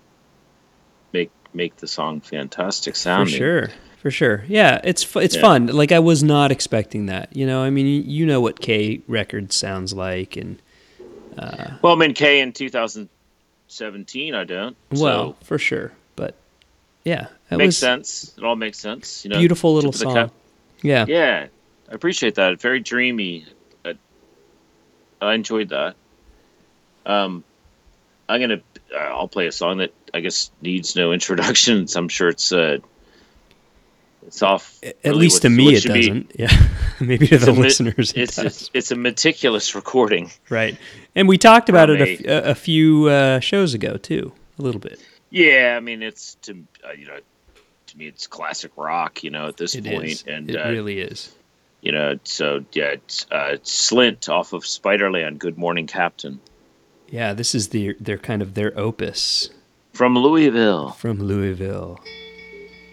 [1.13, 3.33] make make the song fantastic sounding.
[3.33, 3.69] For sure,
[4.01, 4.43] for sure.
[4.47, 5.41] Yeah, it's it's Yeah.
[5.41, 5.67] fun.
[5.67, 7.35] Like I was not expecting that.
[7.35, 10.57] You know, I mean, you- know what K Records sounds like, and
[11.37, 14.33] uh, Well, I mean K in 2017.
[14.33, 14.75] I don't.
[14.91, 15.91] well, so for sure.
[16.15, 16.33] But
[17.03, 18.33] yeah, it makes was sense.
[18.37, 19.23] It all makes sense.
[19.23, 20.27] You know, beautiful little tip of the song.
[20.29, 20.33] cap.
[20.81, 21.05] Yeah.
[21.07, 21.47] Yeah,
[21.89, 22.59] I appreciate that.
[22.61, 23.45] Very dreamy.
[23.85, 23.93] I,
[25.21, 25.95] I enjoyed that.
[27.05, 27.43] Um,
[28.27, 28.61] I'm gonna
[28.93, 31.87] uh, I'll play a song that I guess needs no introduction.
[31.95, 32.79] I'm sure it's uh,
[34.25, 34.77] it's off.
[34.83, 36.31] At really least what- to me, it doesn't.
[36.37, 36.67] Yeah,
[36.99, 40.31] maybe to the listeners, it It's, it's it's a meticulous recording.
[40.49, 40.77] right.
[41.15, 44.61] And we talked about it a, f- a- a few uh, shows ago too, a
[44.61, 44.99] little bit.
[45.29, 46.51] Yeah, I mean it's to
[46.85, 47.17] uh, you know
[47.87, 49.23] to me it's classic rock.
[49.23, 51.33] You know at this point, and it uh, really is.
[51.87, 55.39] You know so yeah, it's, uh, Slint off of Spiderland.
[55.39, 56.39] Good Morning Captain
[57.09, 59.49] Yeah, this is the their kind of their opus
[59.93, 60.91] from Louisville.
[61.03, 61.97] from Louisville,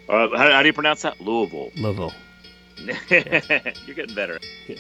[0.09, 1.21] Uh, how, how do you pronounce that?
[1.21, 1.71] Louisville.
[1.77, 2.13] Louisville.
[3.11, 4.39] You're getting better.
[4.69, 4.79] voice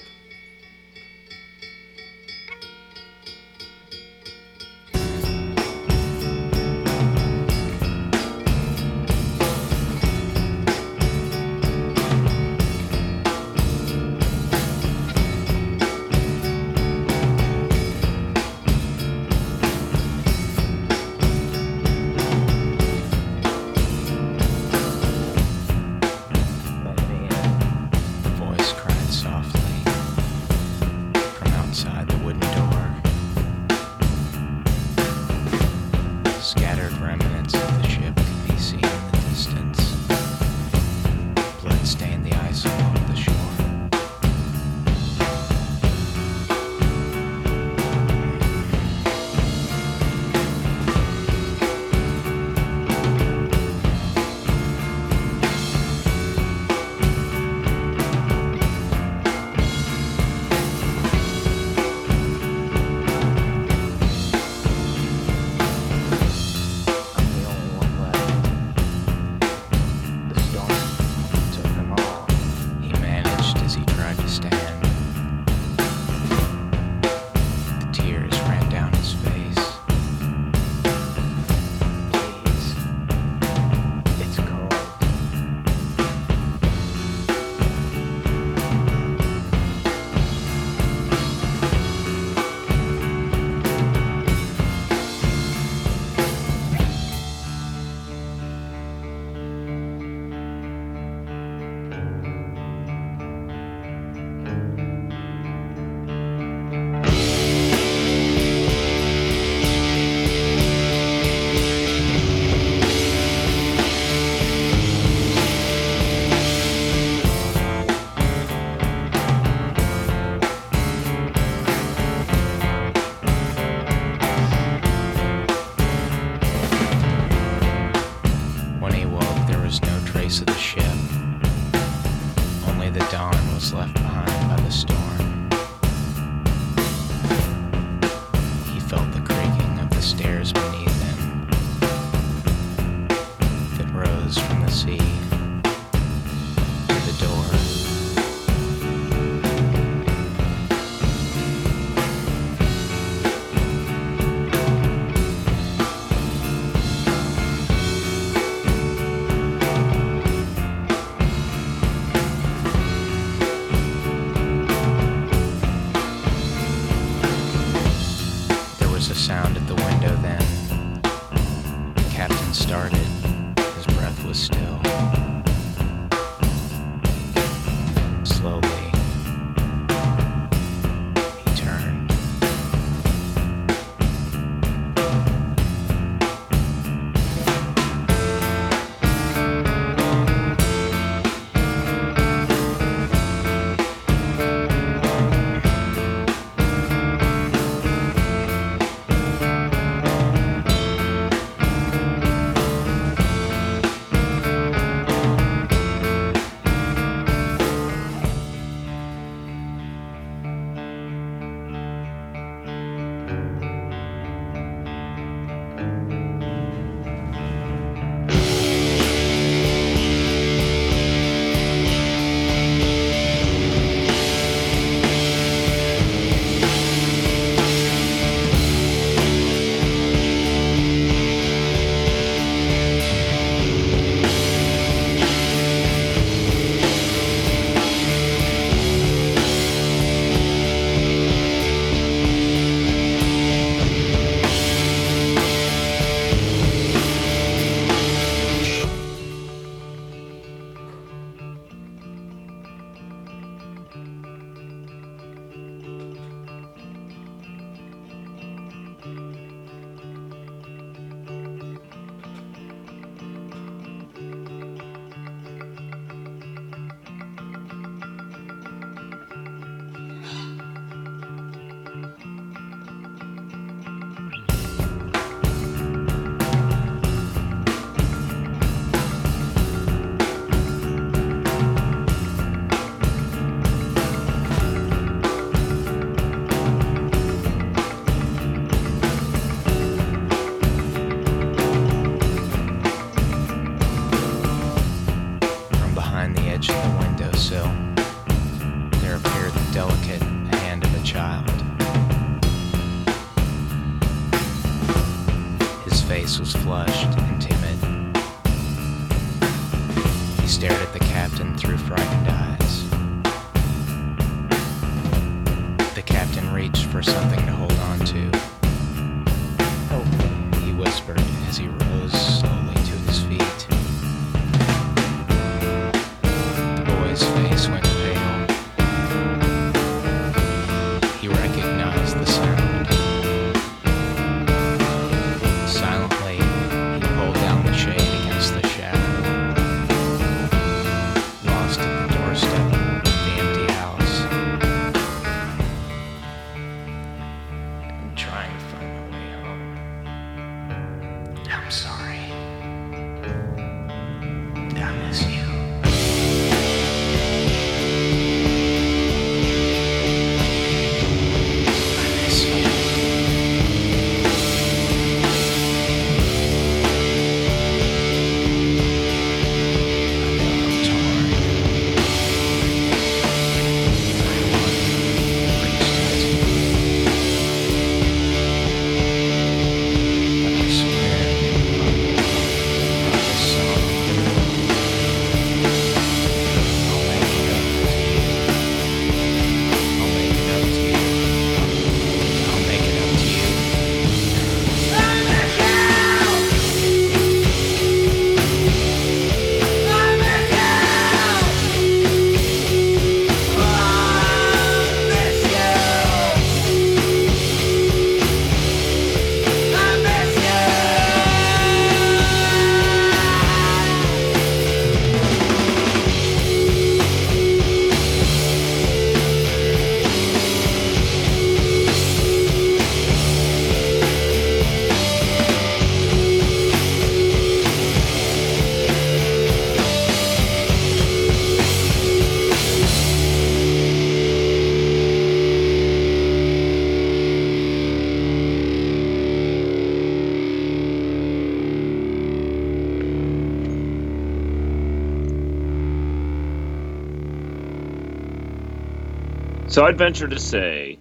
[449.75, 451.01] So I'd venture to say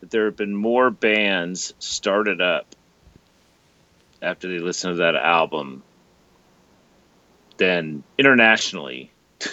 [0.00, 2.74] that there have been more bands started up
[4.22, 5.82] after they listened to that album
[7.58, 9.10] than internationally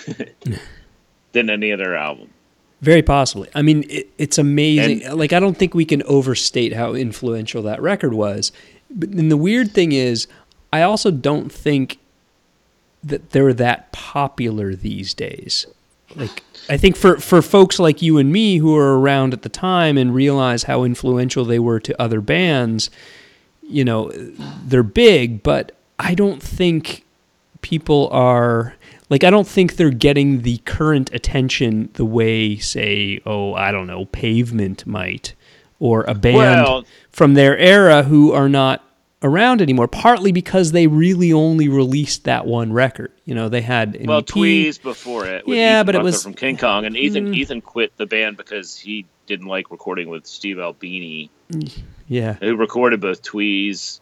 [1.34, 2.30] than any other album.
[2.80, 3.50] Very possibly.
[3.54, 5.12] I mean, it, it's amazing.
[5.12, 8.54] like, I don't think we can overstate how influential that record was.
[8.90, 10.28] But then the weird thing is,
[10.72, 12.00] I also don't think
[13.04, 15.68] that they're that popular these days.
[16.16, 19.50] Like, I think for, for folks like you and me who are around at the
[19.50, 22.90] time and realize how influential they were to other bands,
[23.62, 24.12] you know,
[24.66, 27.04] they're big, but I don't think
[27.62, 28.76] people are
[29.10, 33.88] like I don't think they're getting the current attention the way say oh I don't
[33.88, 35.34] know Pavement might
[35.80, 38.84] or a band Well- from their era who are not
[39.24, 43.96] around anymore partly because they really only released that one record you know they had
[43.96, 44.26] an Well, EP.
[44.28, 45.48] Tweez before it.
[45.48, 47.36] With Yeah, Ethan but it Buckler was- from King Kong, and Ethan Mm.
[47.36, 51.30] Ethan quit the band because he didn't like recording with Steve Albini,
[52.08, 54.00] yeah who recorded both Tweez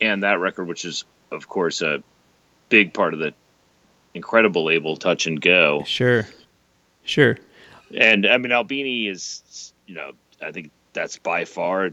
[0.00, 2.02] and that record, which is of course a
[2.68, 3.32] big part of the
[4.14, 5.84] incredible label Touch and Go.
[5.86, 6.26] sure
[7.04, 7.38] sure
[7.96, 10.10] And I mean, Albini is, you know,
[10.42, 11.92] I think that's by far.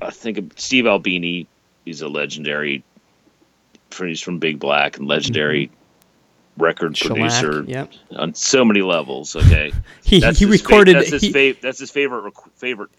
[0.00, 1.48] I think Steve Albini.
[1.88, 2.84] He's a legendary.
[3.98, 5.70] He's from Big Black and legendary
[6.58, 7.14] record Mm-hmm.
[7.14, 9.34] Shellac, producer yep on so many levels.
[9.34, 9.72] Okay,
[10.04, 12.90] he, That's he his fa- recorded that's his he- fav- That's his favorite rec- favorite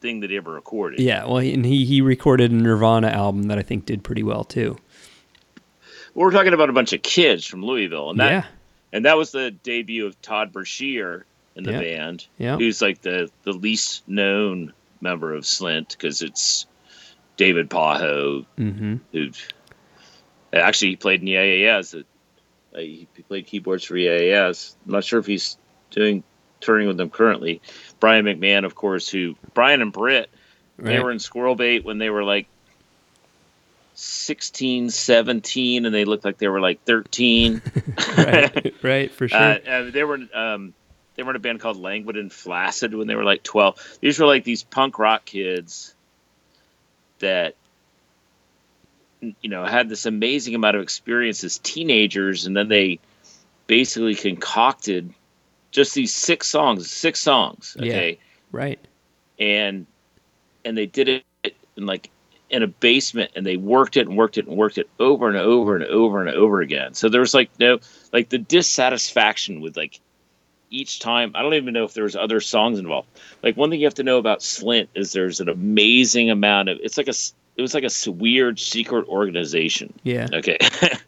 [0.00, 0.98] thing that he ever recorded.
[1.00, 4.42] yeah well and he he recorded a Nirvana album that I think did pretty well
[4.44, 4.76] too
[6.14, 8.44] Well, we're talking about a bunch of kids from Louisville, and that yeah
[8.92, 11.24] and that was the debut of Todd Brashear
[11.56, 11.80] in the Yeah.
[11.80, 12.26] band.
[12.38, 12.56] Yeah.
[12.56, 16.66] who's like the the least known member of Slint because it's
[17.36, 19.30] David Pajo mm-hmm who
[20.52, 21.94] actually he played in the AAS.
[22.74, 24.76] Uh, He played keyboards for the EAS.
[24.86, 25.56] I'm not sure if he's
[25.90, 26.22] doing
[26.60, 27.60] touring with them currently.
[28.00, 30.30] Brian McMahan, of course, who Brian and Britt
[30.78, 32.46] they were in Squirrel Bait when they were like
[33.94, 37.62] 16, 17, and they looked like they were like 13.
[38.18, 40.74] right right for sure Uh, they were um,
[41.14, 43.78] they were in a band called Languid and Flaccid when they were like twelve.
[44.00, 45.93] These were like these punk rock kids
[47.24, 47.56] that
[49.40, 52.98] you know had this amazing amount of experience as teenagers, and then they
[53.66, 55.12] basically concocted
[55.70, 57.92] just these six songs, six songs, Yeah.
[57.92, 58.18] okay,
[58.52, 58.78] Right.
[59.38, 59.86] and
[60.64, 62.10] and they did it in like
[62.50, 65.36] in a basement, and they worked it and worked it and worked it over and
[65.36, 66.94] over and over and over again.
[66.94, 67.78] So there was like no
[68.12, 69.98] like the dissatisfaction with like
[70.70, 71.32] each time.
[71.34, 73.08] I don't even know if there was other songs involved.
[73.42, 76.78] Like one thing you have to know about Slint is there's an amazing amount of
[76.82, 77.14] it's like a
[77.56, 79.92] it was like a weird secret organization.
[80.02, 80.28] Yeah.
[80.32, 80.58] Okay.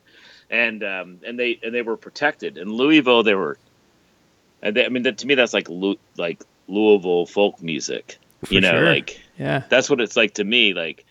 [0.51, 3.23] and um, and they and they were protected in Louisville.
[3.23, 3.59] They were,
[4.63, 5.69] and they, I mean, that, to me, that's like
[6.17, 8.19] like Louisville folk music.
[8.49, 8.87] you know, sure.
[8.87, 9.63] like Yeah.
[9.69, 10.73] that's what it's like to me.
[10.75, 11.05] Like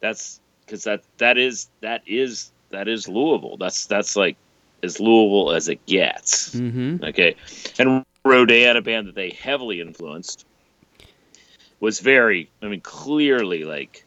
[0.00, 3.56] that's because that that is that is that is Louisville.
[3.56, 4.36] That's that's like
[4.82, 6.54] as Louisville as it gets.
[6.54, 7.04] Mm-hmm.
[7.04, 7.36] Okay,
[7.78, 10.44] and Rodan, a band that they heavily influenced,
[11.80, 14.04] was very, I mean, clearly like,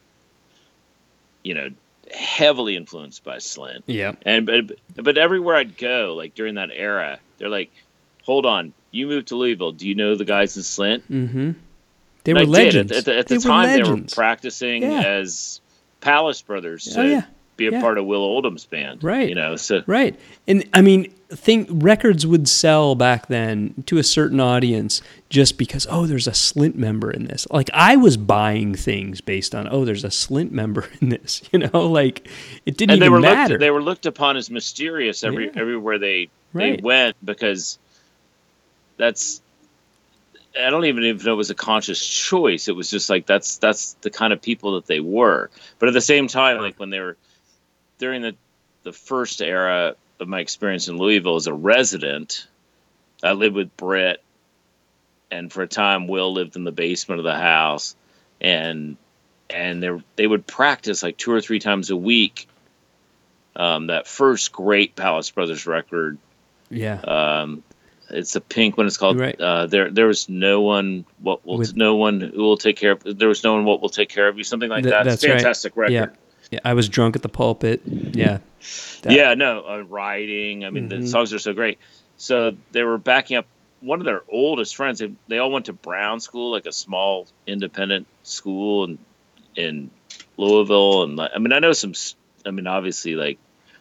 [1.44, 1.70] you know,
[2.14, 3.84] heavily influenced by Slint.
[3.86, 4.14] Yeah.
[4.24, 7.72] And but but everywhere I'd go, like during that era, they're like,
[8.24, 9.72] "Hold on, you moved to Louisville.
[9.72, 11.52] Do you know the guys in Slint?" Mm-hmm.
[12.24, 12.92] They And were I legends.
[12.92, 15.04] At, at the, at the time, they were practicing Yeah.
[15.04, 15.62] as
[16.02, 17.26] Palace Brothers to Oh, yeah.
[17.60, 17.82] Be a Yeah.
[17.82, 19.04] part of Will Oldham's band.
[19.04, 19.30] Right.
[19.30, 20.20] You know, so Right.
[20.48, 25.86] And I mean, think records would sell back then to a certain audience just because
[25.92, 27.46] oh, there's a Slint member in this.
[27.52, 31.44] Like I was buying things based on oh, there's a Slint member in this.
[31.54, 32.28] You know, like
[32.66, 33.54] it didn't and they even were matter.
[33.54, 35.62] looked they were looked upon as mysterious every Yeah.
[35.62, 36.78] everywhere they Right.
[36.78, 37.78] they went because
[38.98, 39.42] that's
[40.60, 42.68] I don't even know if it was a conscious choice.
[42.68, 45.52] It was just like that's that's the kind of people that they were.
[45.78, 47.18] But at the same time, like when they were
[48.00, 48.36] during the
[48.84, 52.48] the first era of my experience in Louisville as a resident,
[53.22, 54.22] I lived with Brett,
[55.30, 57.96] and for a time Will lived in the basement of the house,
[58.42, 58.98] and
[59.50, 62.48] and they they would practice like two or three times a week.
[63.56, 66.18] Um, that first great Palace Brothers record,
[66.70, 67.02] yeah.
[67.02, 67.62] um,
[68.10, 68.88] it's a pink one.
[68.88, 69.40] It's called Right.
[69.42, 69.90] uh, there.
[69.90, 71.04] There was no one.
[71.22, 73.02] What will With- no one who will take care of?
[73.18, 73.66] There was no one.
[73.66, 74.46] What will take care of you?
[74.46, 75.04] Something like Th- that.
[75.04, 75.36] that's It's a right.
[75.42, 75.92] fantastic record.
[75.94, 76.06] Yeah.
[76.52, 76.60] Yeah.
[76.66, 77.82] I was drunk at the pulpit.
[77.86, 78.40] Yeah.
[79.04, 80.66] That- yeah, no, uh, writing.
[80.66, 81.02] I mean, Mhm.
[81.02, 81.78] the songs are so great.
[82.18, 83.46] So they were backing up
[83.82, 85.00] one of their oldest friends.
[85.00, 88.98] They, they all went to Brown School, like a small independent school in
[89.56, 89.90] in
[90.38, 91.04] Louisville.
[91.04, 91.94] And like, I mean, I know some.
[92.46, 93.38] I mean, obviously, like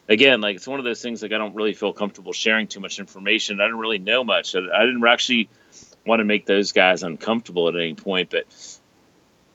[0.09, 1.23] again, like it's one of those things.
[1.23, 3.61] Like I don't really feel comfortable sharing too much information.
[3.61, 4.55] I didn't really know much.
[4.55, 5.49] I, I didn't actually
[6.07, 8.45] want to make those guys uncomfortable at any point, but.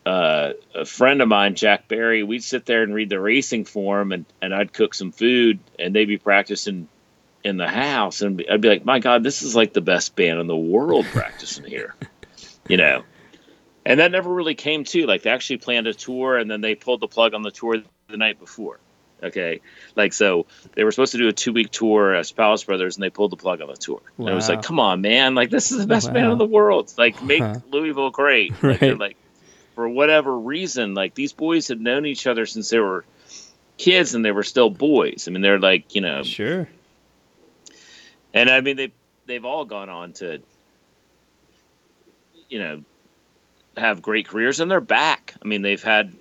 [0.05, 4.11] Uh, a friend of mine, Jack Barry, we'd sit there and read the racing form,
[4.11, 6.89] and, and I'd cook some food, and they'd be practicing
[7.43, 10.39] in the house, and I'd be like, "My God, this is like the best band
[10.39, 11.95] in the world practicing here,"
[12.67, 13.03] you know.
[13.85, 15.05] And that never really came to.
[15.05, 17.77] Like they actually planned a tour, and then they pulled the plug on the tour
[18.07, 18.79] the night before.
[19.21, 19.61] Okay,
[19.95, 23.03] like so they were supposed to do a two week tour as Palace Brothers, and
[23.03, 24.01] they pulled the plug on the tour.
[24.17, 25.35] And it was like, "Come on, man!
[25.35, 26.93] Like this is the best band in the world.
[26.97, 28.97] Like make Louisville great." Right.
[28.97, 29.17] like
[29.75, 33.05] for whatever reason, like these boys had known each other since they were
[33.77, 35.27] kids and they were still boys.
[35.27, 36.67] I mean, they're like, you know, Sure.
[38.33, 38.91] and I mean they
[39.25, 40.41] they've all gone on to,
[42.49, 42.83] you know,
[43.77, 45.33] have great careers and they're back.
[45.43, 46.13] I mean, they've had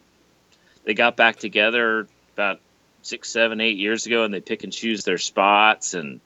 [0.85, 2.61] they got back together about
[3.03, 5.95] six, seven, eight years ago, and they pick and choose their spots.
[5.95, 6.21] And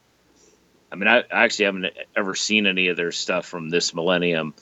[0.92, 4.54] I mean, I, I actually haven't ever seen any of their stuff from this millennium.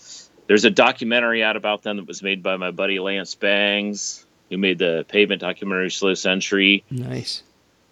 [0.47, 4.59] There's a documentary out about them that was made by my buddy Lance Bangs, who
[4.59, 6.85] made the Pavement documentary Slow Century.
[6.91, 7.43] Nice.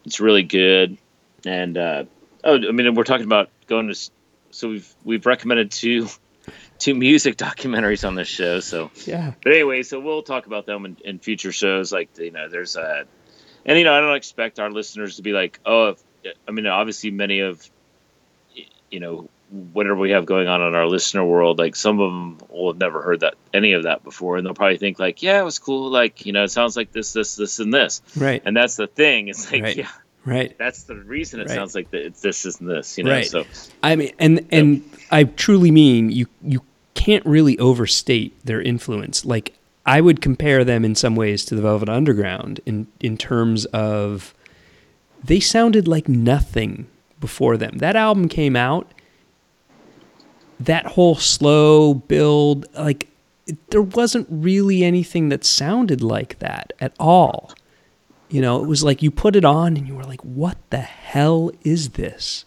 [0.05, 0.99] It's really good.
[1.47, 2.05] And uh,
[2.45, 4.11] oh, I mean, we're talking about going to.
[4.51, 6.09] So we've we've recommended two
[6.79, 8.61] two music documentaries on this show.
[8.61, 9.33] So, Yeah.
[9.43, 11.93] but anyway, so we'll talk about them in, in future shows.
[11.93, 13.07] Like you know, there's a,
[13.65, 16.03] and you know, I don't expect our listeners to be like, oh, if,
[16.47, 17.69] I mean, obviously, many of,
[18.91, 19.29] you know,
[19.73, 22.81] whatever we have going on in our listener world, like some of them will have
[22.81, 25.59] never heard that any of that before, and they'll probably think like, yeah, it was
[25.59, 25.91] cool.
[25.91, 28.01] Like you know, it sounds like this, this, this, and this.
[28.17, 28.43] Right.
[28.45, 29.29] And that's the thing.
[29.29, 29.77] It's like, Right.
[29.77, 29.89] yeah,
[30.25, 30.57] Right.
[30.59, 31.55] that's the reason it Right.
[31.55, 33.11] sounds like that it's this and this, you know.
[33.13, 33.27] Right.
[33.27, 33.45] So
[33.83, 36.63] I mean, and and I truly mean you you
[36.95, 39.25] can't really overstate their influence.
[39.25, 39.53] Like
[39.85, 44.33] I would compare them in some ways to the Velvet Underground in in terms of
[45.25, 46.87] they sounded like nothing
[47.21, 47.79] before them.
[47.79, 48.91] That album came out.
[50.65, 53.09] That whole slow build, like
[53.47, 57.53] it, there wasn't really anything that sounded like that at all.
[58.29, 60.79] You know, it was like you put it on and you were like, "What the
[60.81, 62.45] hell is this?"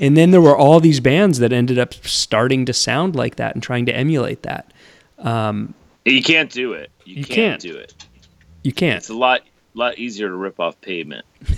[0.00, 3.54] And then there were all these bands that ended up starting to sound like that
[3.54, 4.72] and trying to emulate that.
[5.18, 5.74] Um,
[6.04, 6.90] you can't do it.
[7.04, 7.60] You, You can't, can't.
[7.60, 7.94] do it.
[8.62, 8.98] You can't.
[8.98, 9.42] It's a lot
[9.74, 11.24] lot easier to rip off pavement.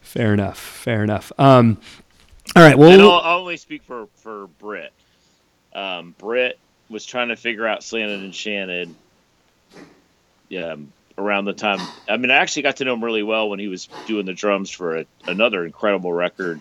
[0.00, 0.58] Fair enough.
[0.58, 1.32] Fair enough.
[1.38, 1.78] Um,
[2.58, 2.76] all right.
[2.78, 4.92] Well, I'll, I'll only speak for for Britt.
[5.74, 8.94] Um, Britt was trying to figure out Slanted and Enchanted.
[10.48, 11.78] Yeah, um, around the time.
[12.08, 14.32] I mean, I actually got to know him really well when he was doing the
[14.32, 16.60] drums for a, another incredible record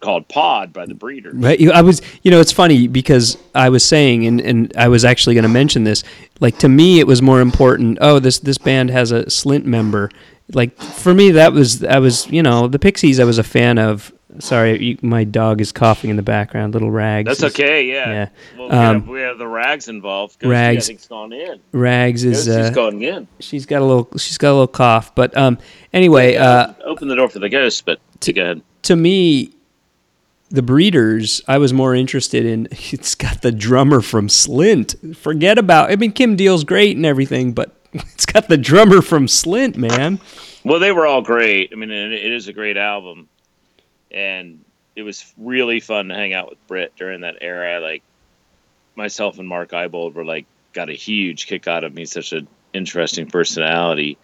[0.00, 1.34] called Pod by the Breeders.
[1.34, 1.58] Right.
[1.60, 5.04] you- I was, you know, it's funny because I was saying, and, and I was
[5.04, 6.02] actually going to mention this.
[6.40, 7.98] Like to me, it was more important.
[8.00, 10.10] Oh, this this band has a Slint member.
[10.52, 13.20] Like for me, that was I was, you know, the Pixies.
[13.20, 14.12] I was a fan of.
[14.38, 16.72] Sorry, you, my dog is coughing in the background.
[16.74, 17.26] Little Rags.
[17.26, 17.84] That's is- okay.
[17.86, 18.08] Yeah.
[18.10, 18.28] yeah.
[18.56, 20.44] Well, we, Um, have, we have the Rags involved.
[20.44, 21.60] Rags- I think's gone in.
[21.72, 22.48] Rags is.
[22.48, 23.26] Uh, gone in.
[23.40, 24.08] she's got a little.
[24.18, 25.14] She's got a little cough.
[25.14, 25.58] But um,
[25.92, 28.62] anyway, uh, Open the door for the ghost, but to go ahead.
[28.82, 29.52] to me,
[30.50, 32.68] the Breeders, I was more interested in.
[32.92, 35.16] It's got the drummer from Slint.
[35.16, 35.90] Forget about.
[35.90, 40.20] I mean, Kim Deal's great and everything, but it's got the drummer from Slint, man.
[40.64, 41.70] Well, they were all great.
[41.72, 43.28] I mean, it it is a great album,
[44.10, 44.64] and
[44.96, 47.80] it was really fun to hang out with Britt during that era.
[47.80, 48.02] Like
[48.96, 52.04] myself and Mark Eibold were like got a huge kick out of me.
[52.04, 54.18] Such an interesting personality,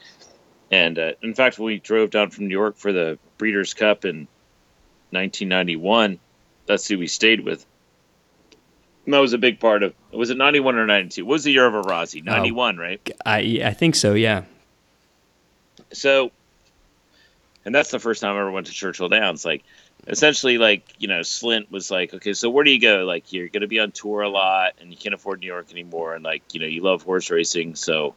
[0.70, 4.04] and uh, in fact, when we drove down from New York for the Breeders' Cup
[4.04, 4.28] in
[5.10, 6.18] 1991,
[6.66, 7.64] that's who we stayed with.
[9.04, 9.94] And that was a big part of.
[10.12, 11.24] Was it 91 or 92?
[11.24, 12.24] What was the year of Arazi?
[12.24, 13.10] 91, right?
[13.24, 14.14] I I think so.
[14.14, 14.42] Yeah.
[15.92, 16.32] so
[17.66, 19.44] and that's the first time I ever went to Churchill Downs.
[19.44, 19.64] Like
[20.06, 23.04] essentially like, you know, Slint was like, Okay, so where do you go?
[23.04, 26.14] Like you're gonna be on tour a lot and you can't afford New York anymore
[26.14, 28.14] and like, you know, you love horse racing, so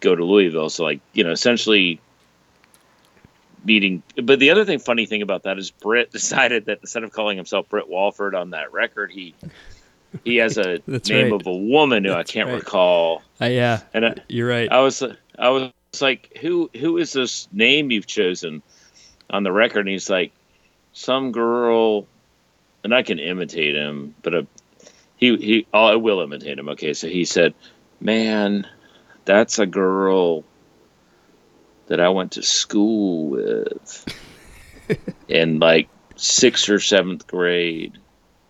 [0.00, 0.68] go to Louisville.
[0.68, 2.00] So like, you know, essentially
[3.64, 7.12] meeting but the other thing funny thing about that is Britt decided that instead of
[7.12, 9.36] calling himself Britt Walford on that record, he
[10.24, 11.32] he has a name right.
[11.32, 12.56] of a woman who That's I can't right.
[12.56, 13.22] recall.
[13.40, 13.82] Uh, yeah.
[13.92, 14.70] And I, You're right.
[14.72, 15.04] I was
[15.38, 15.70] I was
[16.02, 18.62] like, who who is this name you've chosen
[19.30, 19.80] on the record?
[19.80, 20.32] And he's like,
[20.92, 22.06] some girl,
[22.82, 24.46] and I can imitate him, but a,
[25.16, 26.68] he he oh, I will imitate him.
[26.70, 27.54] Okay, so he said,
[28.00, 28.66] man,
[29.24, 30.44] that's a girl
[31.86, 34.06] that I went to school with
[35.28, 37.98] in like sixth or seventh grade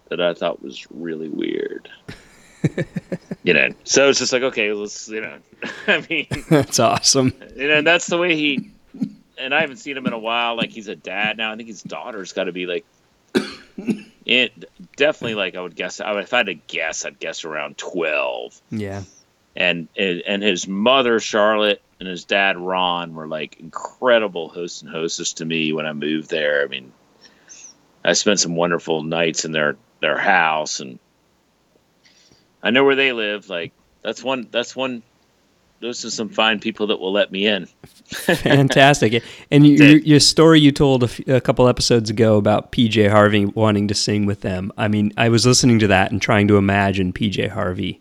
[0.09, 1.89] that I thought was really weird.
[3.45, 5.39] you know, so it's just like okay, let's you know,
[5.87, 7.33] I mean, That's awesome.
[7.55, 8.73] you know, and that's the way he.
[9.37, 10.57] And I haven't seen him in a while.
[10.57, 11.53] Like he's a dad now.
[11.53, 12.85] I think his daughter's got to be like,
[14.25, 14.65] it
[14.97, 16.01] definitely like I would guess.
[16.01, 18.61] I would, if I had to guess, I'd guess around twelve.
[18.71, 19.03] Yeah.
[19.57, 25.35] And and his mother Charlotte and his dad Ron were like incredible hosts and hostess
[25.35, 26.63] to me when I moved there.
[26.63, 26.93] I mean,
[28.05, 30.99] I spent some wonderful nights in their their house, and
[32.65, 33.49] I know where they live.
[33.49, 34.49] Like that's one.
[34.51, 35.03] That's one.
[35.81, 37.67] Those are some fine people that will let me in.
[38.07, 39.23] Fantastic.
[39.51, 43.11] And you, your, your story you told a, f- a couple episodes ago about PJ
[43.11, 44.73] Harvey wanting to sing with them.
[44.79, 48.01] I mean, I was listening to that and trying to imagine PJ Harvey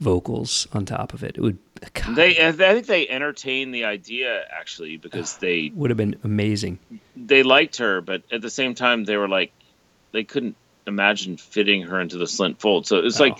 [0.00, 1.36] vocals on top of it.
[1.36, 1.58] It would
[1.94, 6.16] God, They, I think they entertained the idea actually because ah, they would have been
[6.24, 6.78] amazing.
[7.16, 9.52] they liked her, but at the same time they were like
[10.12, 12.86] they couldn't imagine fitting her into the slint fold.
[12.86, 13.24] So it was Oh.
[13.24, 13.38] like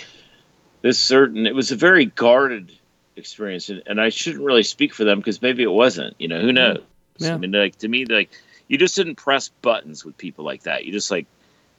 [0.85, 1.47] this certain.
[1.47, 2.71] It was a very guarded
[3.17, 6.15] experience, and, and I shouldn't really speak for them because maybe it wasn't.
[6.19, 6.83] You know, who knows?
[7.17, 7.35] Yeah.
[7.35, 8.29] I mean, like to me, like
[8.69, 10.85] you just didn't press buttons with people like that.
[10.85, 11.27] You just like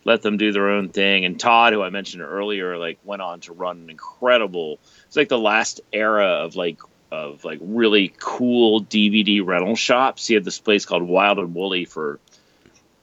[0.06, 1.24] let them do their own thing.
[1.24, 4.80] And Todd, who I mentioned earlier, like went on to run an incredible.
[5.06, 6.80] It's like the last era of like
[7.12, 10.26] of like really cool DVD rental shops.
[10.26, 12.20] He had this place called Wild and Woolly for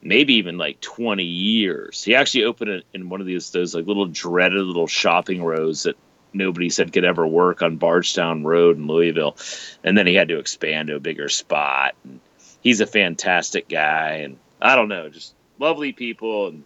[0.02, 2.02] maybe even like 20 years.
[2.02, 5.84] He actually opened it in one of these those like little dreaded little shopping rows
[5.84, 5.96] that
[6.32, 9.36] nobody said could ever work on Bardstown Road in Louisville.
[9.84, 11.94] And then he had to expand to a bigger spot.
[12.04, 12.20] And
[12.60, 16.64] he's a fantastic guy and I don't know, just lovely people and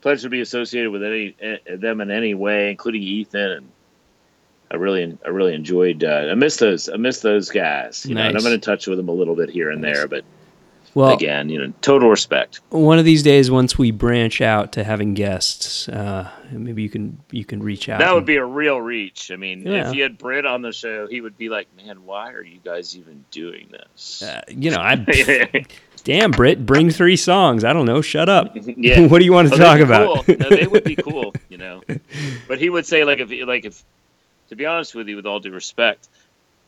[0.00, 3.72] pleasure to be associated with any eh, them in any way, including Ethan and
[4.70, 6.04] I really, I really enjoyed.
[6.04, 6.90] Uh, I miss those.
[6.90, 8.04] I miss those guys.
[8.04, 10.26] You know, and I'm in touch with them a little bit here and there, but
[10.94, 12.60] Well, again, you know, total respect.
[12.70, 17.18] one of these days, once we branch out to having guests, uh, maybe you can
[17.30, 18.00] you can reach out.
[18.00, 19.30] That would and- be a real reach.
[19.30, 19.88] I mean, Yeah.
[19.90, 22.58] if you had Britt on the show, he would be like, "Man, why are you
[22.64, 24.96] guys even doing this?" uh, you know, I
[26.04, 27.64] damn Britt, bring three songs.
[27.64, 28.00] I don't know.
[28.00, 28.56] Shut up.
[28.76, 29.00] yeah.
[29.06, 30.24] what do you want to Oh, talk about?
[30.26, 30.36] Cool.
[30.38, 31.82] No, they would be cool, you know.
[32.48, 33.82] But he would say, like, if like if
[34.48, 36.08] to be honest with you, with all due respect,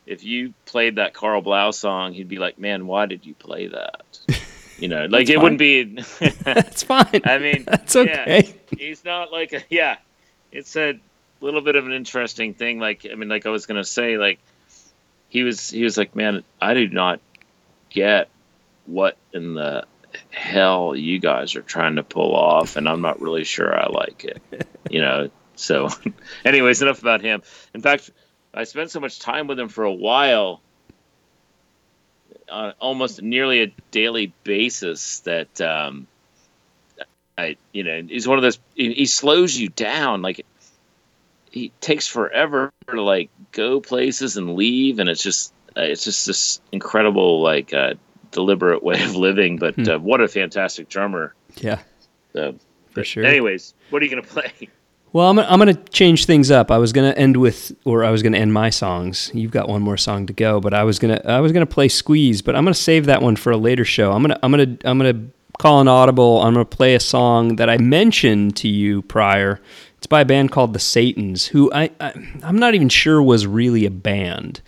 [0.06, 3.68] if you played that Karl Blau song, he'd be like, "Man, why did you play
[3.68, 4.02] that?"
[4.78, 6.02] You know, like it wouldn't be.
[6.42, 7.20] That's fine.
[7.24, 8.00] I mean, That's yeah.
[8.02, 8.54] okay.
[8.76, 9.96] he's not like a, yeah.
[10.52, 10.98] It's a
[11.40, 12.80] little bit of an interesting thing.
[12.80, 14.38] Like I mean, like I was gonna say, like
[15.28, 17.20] he was he was like, man, I do not
[17.90, 18.28] get
[18.86, 19.84] what in the
[20.30, 24.24] hell you guys are trying to pull off, and I'm not really sure I like
[24.24, 24.66] it.
[24.90, 25.30] you know.
[25.56, 25.90] So,
[26.44, 27.42] anyways, enough about him.
[27.74, 28.10] In fact,
[28.52, 30.60] I spent so much time with him for a while,
[32.50, 36.06] on almost nearly a daily basis, that um,
[37.38, 38.58] I, you know, he's one of those.
[38.74, 40.22] He, he slows you down.
[40.22, 40.44] Like
[41.50, 46.26] he takes forever to like go places and leave, and it's just, uh, it's just
[46.26, 47.94] this incredible like uh,
[48.32, 49.58] deliberate way of living.
[49.58, 49.88] But Hmm.
[49.88, 51.34] uh, what a fantastic drummer!
[51.60, 51.80] Yeah,
[52.32, 52.56] So,
[52.90, 53.24] for sure.
[53.24, 54.52] Anyways, what are you gonna play?
[55.12, 56.70] Well, I'm, I'm going to change things up.
[56.70, 59.30] I was going to end with, or I was going to end my songs.
[59.34, 61.66] You've got one more song to go, but I was going to, I was going
[61.66, 64.12] to play Squeeze, but I'm going to save that one for a later show.
[64.12, 66.40] I'm going to, I'm going to, I'm going to call an audible.
[66.40, 69.60] I'm going to play a song that I mentioned to you prior.
[69.98, 73.46] It's by a band called the Satans, who I, I I'm not even sure was
[73.46, 74.62] really a band.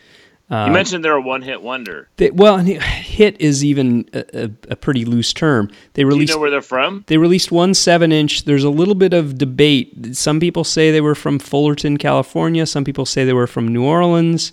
[0.53, 2.09] You mentioned they're a one-hit wonder.
[2.17, 5.71] They, well, hit is even a, a, a pretty loose term.
[5.95, 7.05] They Do you know where they're from?
[7.07, 8.45] they released one seven inch.
[8.45, 10.15] There's a little bit of debate.
[10.15, 12.67] Some people say they were from Fullerton, California.
[12.67, 14.53] Some people say they were from New Orleans.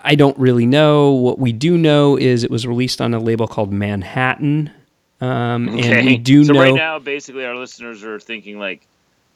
[0.00, 1.10] I don't really know.
[1.12, 4.70] What we do know is it was released on a label called Manhattan.
[5.20, 6.60] Um, And we do so know.
[6.60, 8.86] right now, basically, our listeners are thinking like,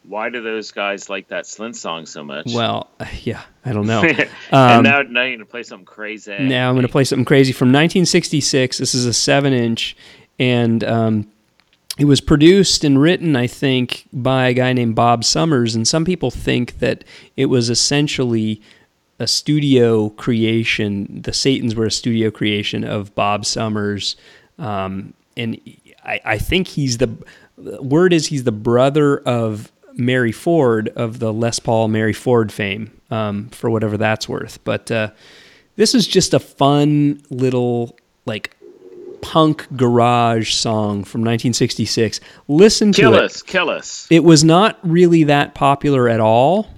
[0.02, 2.46] why do those guys like that Slint song so much?
[2.52, 2.90] well,
[3.22, 4.02] yeah, I don't know.
[4.02, 6.36] and Um, now, now you're gonna play something crazy.
[6.38, 8.78] Now I'm going to play something crazy from 1966.
[8.78, 9.96] This is a seven inch,
[10.38, 11.30] and um,
[11.98, 15.74] it was produced and written, I think, by a guy named Bob Summers.
[15.74, 17.04] And some people think that
[17.36, 18.62] it was essentially
[19.18, 21.20] a studio creation.
[21.22, 24.16] The Satans were a studio creation of Bob Summers,
[24.58, 25.60] um, and
[26.04, 27.14] I, I think he's the
[27.58, 32.90] word is he's the brother of Mary Ford of the Les Paul Mary Ford fame,
[33.10, 34.62] um, for whatever that's worth.
[34.64, 35.10] But uh,
[35.76, 38.56] this is just a fun little like
[39.22, 42.20] punk garage song from 1966.
[42.48, 43.24] Listen to kill it.
[43.24, 44.06] us, kill us.
[44.10, 46.68] It was not really that popular at all.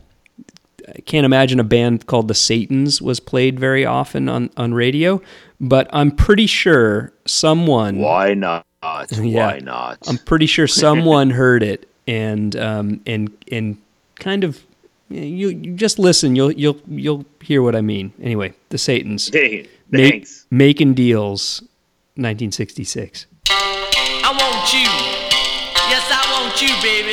[0.89, 5.23] I can't imagine a band called the Satans was played very often on, on radio,
[5.61, 8.67] but I'm pretty sure someone Why not?
[9.13, 9.47] Yeah.
[9.47, 9.99] Why not?
[10.09, 13.79] I'm pretty sure someone heard it and um, and and
[14.17, 14.63] kind of
[15.09, 16.37] you, you just listen.
[16.37, 18.13] You'll you'll you'll hear what I mean.
[18.23, 21.61] Anyway, the Satans Hey, make, making deals,
[22.17, 23.27] 1966.
[23.49, 24.89] I want you.
[25.91, 27.13] Yes, I want you, baby.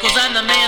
[0.00, 0.65] Cause I'm the man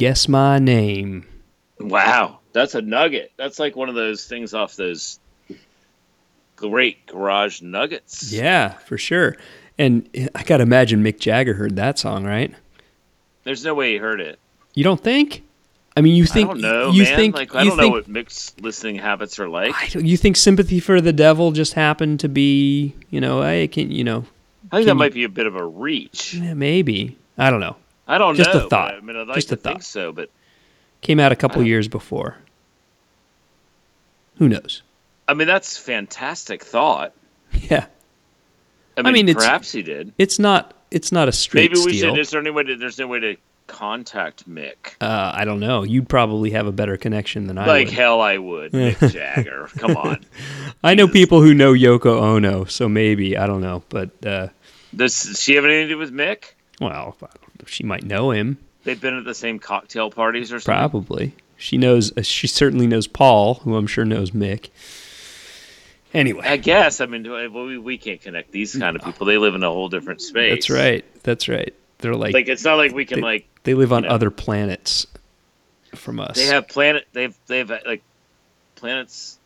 [0.00, 1.26] guess my name?
[1.78, 3.32] Wow, that's a nugget.
[3.36, 5.20] That's like one of those things off those
[6.56, 8.32] great garage nuggets.
[8.32, 9.36] Yeah, for sure.
[9.78, 12.50] And I got to imagine Mick Jagger heard that song, right?
[13.44, 14.38] There's no way he heard it.
[14.74, 15.42] You don't think?
[15.94, 17.16] I mean, you think I don't know, you man.
[17.16, 19.74] think like I don't think, know what Mick's listening habits are like.
[19.74, 23.66] I don't- you think "Sympathy for the Devil" just happened to be, you know, I
[23.66, 24.24] can, you know,
[24.72, 26.36] I think that you- might be a bit of a reach.
[26.40, 27.76] eh, maybe I don't know.
[28.06, 28.44] I don't know.
[28.44, 28.94] Just a thought.
[28.94, 29.82] I mean, I'd like Just to a thought.
[29.84, 30.30] so, but
[31.02, 32.36] Came out a couple years before.
[34.38, 34.82] Who knows?
[35.28, 37.12] I mean, that's fantastic thought.
[37.52, 37.86] Yeah,
[38.96, 40.12] I mean, mean, it's- perhaps he did.
[40.18, 40.74] it's not.
[40.92, 42.14] It's not a straight Maybe we steal.
[42.14, 42.20] should.
[42.20, 42.76] Is there any way to?
[42.76, 43.36] There's no way to
[43.66, 44.94] contact Mick.
[45.00, 45.82] Uh, I don't know.
[45.84, 47.94] You'd probably have a better connection than I like would.
[47.94, 48.72] hell, I would.
[48.72, 49.68] Mick Jagger.
[49.78, 50.24] Come on.
[50.84, 53.82] I know people who know Yoko Ono, so maybe I don't know.
[53.88, 54.48] But uh,
[54.94, 56.52] Does does she have anything to do with Mick?
[56.80, 56.90] well,
[57.20, 57.49] I don't know.
[57.66, 58.58] She might know him.
[58.84, 60.78] They've been at the same cocktail parties or something.
[60.78, 61.34] Probably.
[61.56, 62.16] She knows.
[62.16, 64.70] Uh, she certainly knows Paul, who I'm sure knows Mick.
[66.12, 67.00] Anyway, I guess.
[67.00, 69.26] I mean, do I- well, we we can't connect these kind of people.
[69.26, 70.52] They live in a whole different space.
[70.66, 71.04] that's right.
[71.22, 71.72] That's right.
[71.98, 74.08] They're like, Like it's not like we can they, like they live on know.
[74.08, 75.06] other planets
[75.94, 76.36] from us.
[76.36, 77.06] they have planet.
[77.12, 78.02] They've they've uh, like
[78.74, 79.38] planets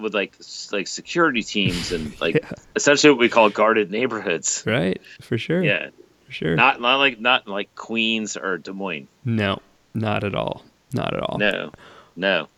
[0.00, 0.34] with like
[0.70, 2.50] like security teams and like Yeah.
[2.76, 4.62] essentially what we call guarded neighborhoods.
[4.66, 5.64] right for sure.
[5.64, 5.88] Yeah,
[6.34, 6.54] sure.
[6.56, 9.08] not not like not like Queens or Des Moines.
[9.24, 9.60] no,
[9.94, 10.62] not at all.
[10.92, 11.38] Not at all.
[11.38, 11.72] No,
[12.16, 12.48] no.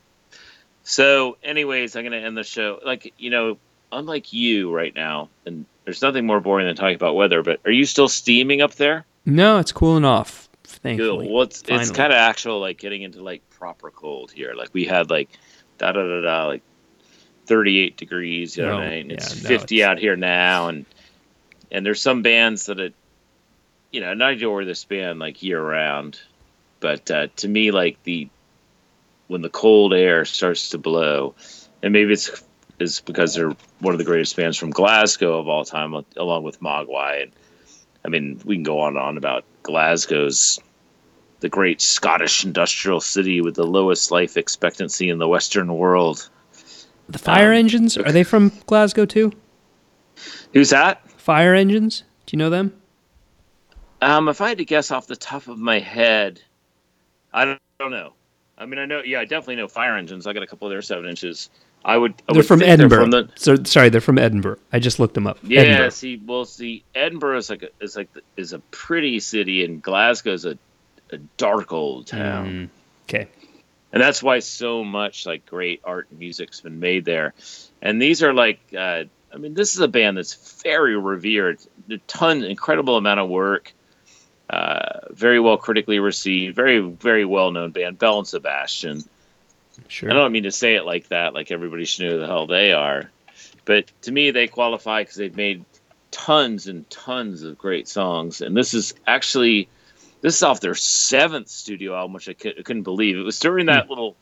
[0.83, 2.79] So, anyways, I'm gonna end the show.
[2.85, 3.59] Like you know,
[3.91, 7.43] unlike you right now, and there's nothing more boring than talking about weather.
[7.43, 9.05] But are you still steaming up there?
[9.25, 10.49] No, it's cooling off.
[10.63, 10.71] Good.
[10.71, 11.29] Thankfully.
[11.31, 14.55] Well, it's it's kind of actual like getting into like proper cold here.
[14.55, 15.31] Like we had like
[15.79, 16.63] da da da da like
[17.47, 20.69] 38 degrees the other No, night, and it's yeah, no, 50 it's- out here now,
[20.69, 20.85] and
[21.73, 22.95] and there's some bands that it,
[23.97, 26.21] you know, and I adore this band like year round,
[26.81, 28.29] but uh, to me like the
[29.27, 31.35] when the cold air starts to blow,
[31.83, 32.45] and maybe it's
[32.79, 36.61] is because they're one of the greatest bands from Glasgow of all time, along with
[36.61, 37.23] Mogwai.
[37.23, 37.33] And
[38.05, 40.61] I mean, we can go on and on about Glasgow's
[41.41, 46.29] the great Scottish industrial city with the lowest life expectancy in the Western world.
[47.09, 49.33] the fire um, engines are they from Glasgow too?
[50.53, 51.11] Who's that?
[51.13, 52.05] Fire engines?
[52.27, 52.79] Do you know them?
[54.01, 56.41] Um, if I had to guess off the top of my head,
[57.33, 58.13] I don't, don't know.
[58.59, 60.27] I mean, I know, yeah, I definitely know fire engines.
[60.27, 61.51] I got a couple of their seven inches.
[61.85, 62.13] I would.
[62.29, 63.03] I They're would from Edinburgh.
[63.03, 64.59] from the, so, sorry, they're from Edinburgh.
[64.73, 65.39] I just looked them up.
[65.43, 65.91] yeah, Edinburgh.
[65.91, 69.81] see, well, see, Edinburgh is like a, is like the, is a pretty city, and
[69.83, 70.59] Glasgow is a,
[71.11, 72.47] a dark old town.
[72.49, 72.69] Mm,
[73.09, 73.29] okay.
[73.93, 77.35] and that's why so much like great art and music's been made there
[77.81, 81.99] and these are like uh, i mean this is a band that's very revered a
[82.09, 83.73] ton incredible amount of work
[84.51, 89.03] uh, very well critically received very very well known band belle and sebastian
[89.89, 90.11] Sure.
[90.11, 92.47] i don't mean to say it like that like everybody should know who the hell
[92.47, 93.11] they are
[93.65, 95.65] but to me they qualify because they've made
[96.11, 99.69] tons and tons of great songs and this is actually
[100.23, 103.17] this is off their seventh studio album, which I, cou- I couldn't believe.
[103.19, 104.17] It was during that little,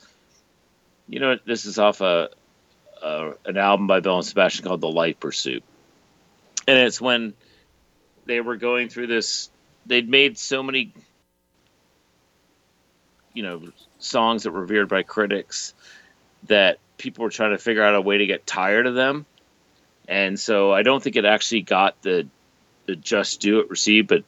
[1.09, 2.31] you know, this is off a,
[3.01, 5.63] a an album by Belle and Sebastian called "The Life Pursuit,"
[6.67, 7.33] and it's when
[8.27, 9.51] they were going through this.
[9.87, 10.93] They'd made so many,
[13.33, 13.63] you know,
[13.99, 15.75] songs that were revered by critics
[16.49, 19.27] that people were trying to figure out a way to get tired of them,
[20.09, 22.27] and so I don't think it actually got the
[22.87, 24.25] the just do it received, but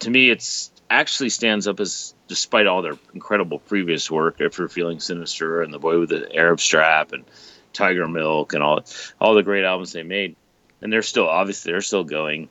[0.00, 4.68] to me, it's actually stands up as, despite all their incredible previous work, If You're
[4.68, 7.24] Feeling Sinister and The Boy with the Arab Strap and
[7.72, 8.84] Tiger Milk and all
[9.20, 10.36] all the great albums they made,
[10.82, 12.48] and they're still obviously they're still going.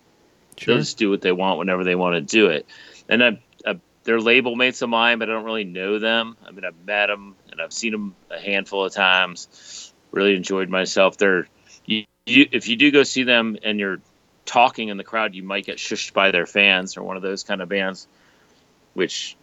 [0.59, 0.75] Sure.
[0.75, 2.67] They'll just do what they want whenever they want to do it,
[3.07, 6.37] and I, I, they're label mates of mine, but I don't really know them.
[6.45, 9.93] I mean, I've met them and I've seen them a handful of times.
[10.11, 11.17] Really enjoyed myself.
[11.17, 11.47] They're
[11.85, 14.01] you, you, if you do go see them and you're
[14.45, 17.43] talking in the crowd, you might get shushed by their fans or one of those
[17.43, 18.07] kind of bands,
[18.93, 19.37] which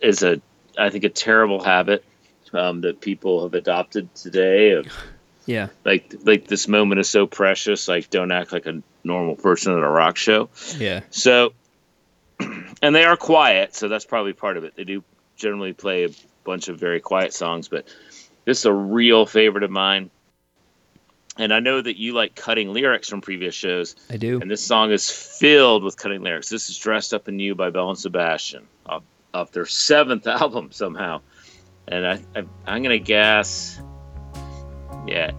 [0.00, 0.40] is a
[0.78, 2.04] I think a terrible habit
[2.52, 4.72] um, that people have adopted today.
[4.72, 4.86] Of
[5.46, 5.68] Yeah.
[5.82, 7.88] like like this moment is so precious.
[7.88, 10.48] Like don't act like a normal person at a rock show.
[10.76, 11.00] Yeah.
[11.10, 11.52] So,
[12.40, 14.74] and they are quiet, so that's probably part of it.
[14.76, 15.02] They do
[15.36, 16.10] generally play a
[16.44, 17.86] bunch of very quiet songs, but
[18.44, 20.10] this is a real favorite of mine.
[21.36, 24.40] And I know that you like cutting lyrics from previous shows, I do.
[24.40, 26.48] and this song is filled with cutting lyrics.
[26.48, 30.72] This is Dressed Up in You by Belle and Sebastian off, off their seventh album
[30.72, 31.20] somehow.
[31.86, 33.80] And I, I, I'm going to guess,
[35.06, 35.30] yeah,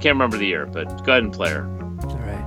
[0.00, 1.64] can't remember the year, but go ahead and play her.
[2.04, 2.39] All right.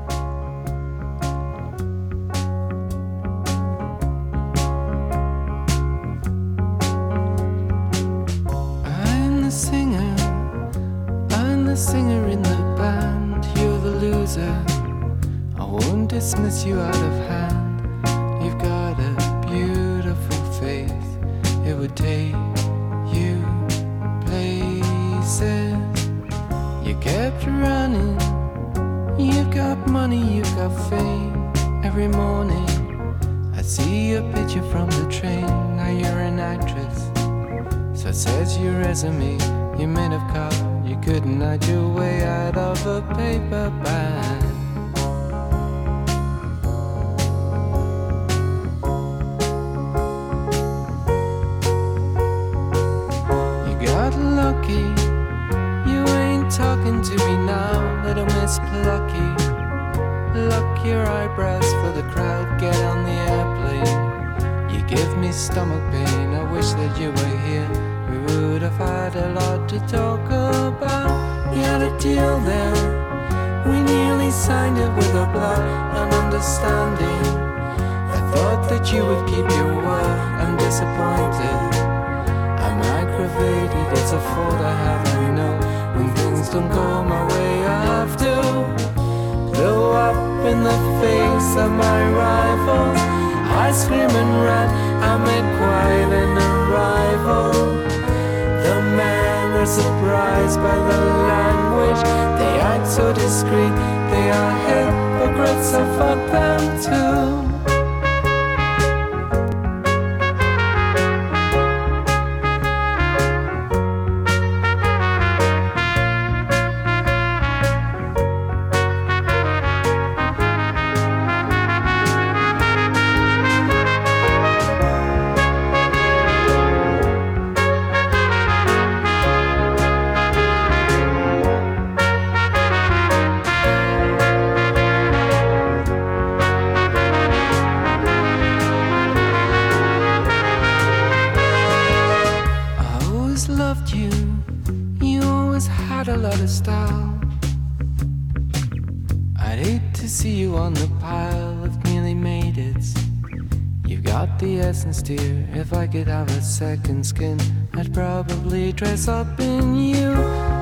[159.07, 160.11] Up in you.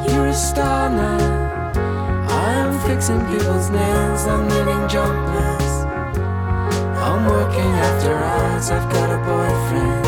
[0.08, 1.74] You're a star now.
[2.28, 4.26] I'm fixing people's nails.
[4.26, 5.74] I'm knitting jumpers.
[7.06, 8.72] I'm working after hours.
[8.72, 10.08] I've got a boyfriend.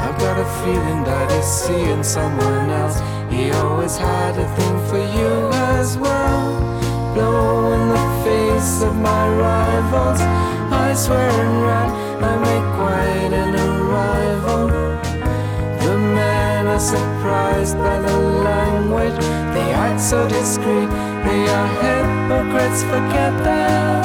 [0.00, 2.98] I've got a feeling that he's seeing someone else.
[3.30, 7.14] He always had a thing for you as well.
[7.14, 10.20] Blow in the face of my rivals.
[10.20, 11.90] I swear and run,
[12.24, 12.45] I
[17.26, 19.18] surprised by the language.
[19.54, 20.88] They act so discreet.
[21.26, 24.04] They are hypocrites, forget that.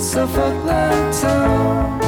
[0.00, 2.01] So fuck that too.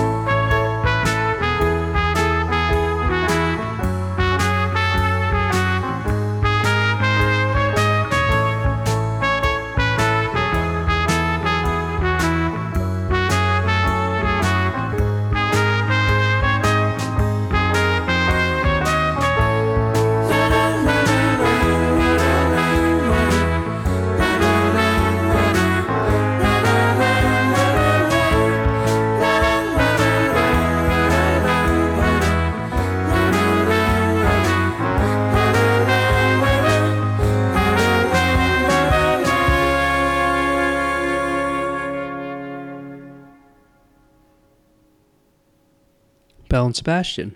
[46.55, 47.35] Belle and Sebastian.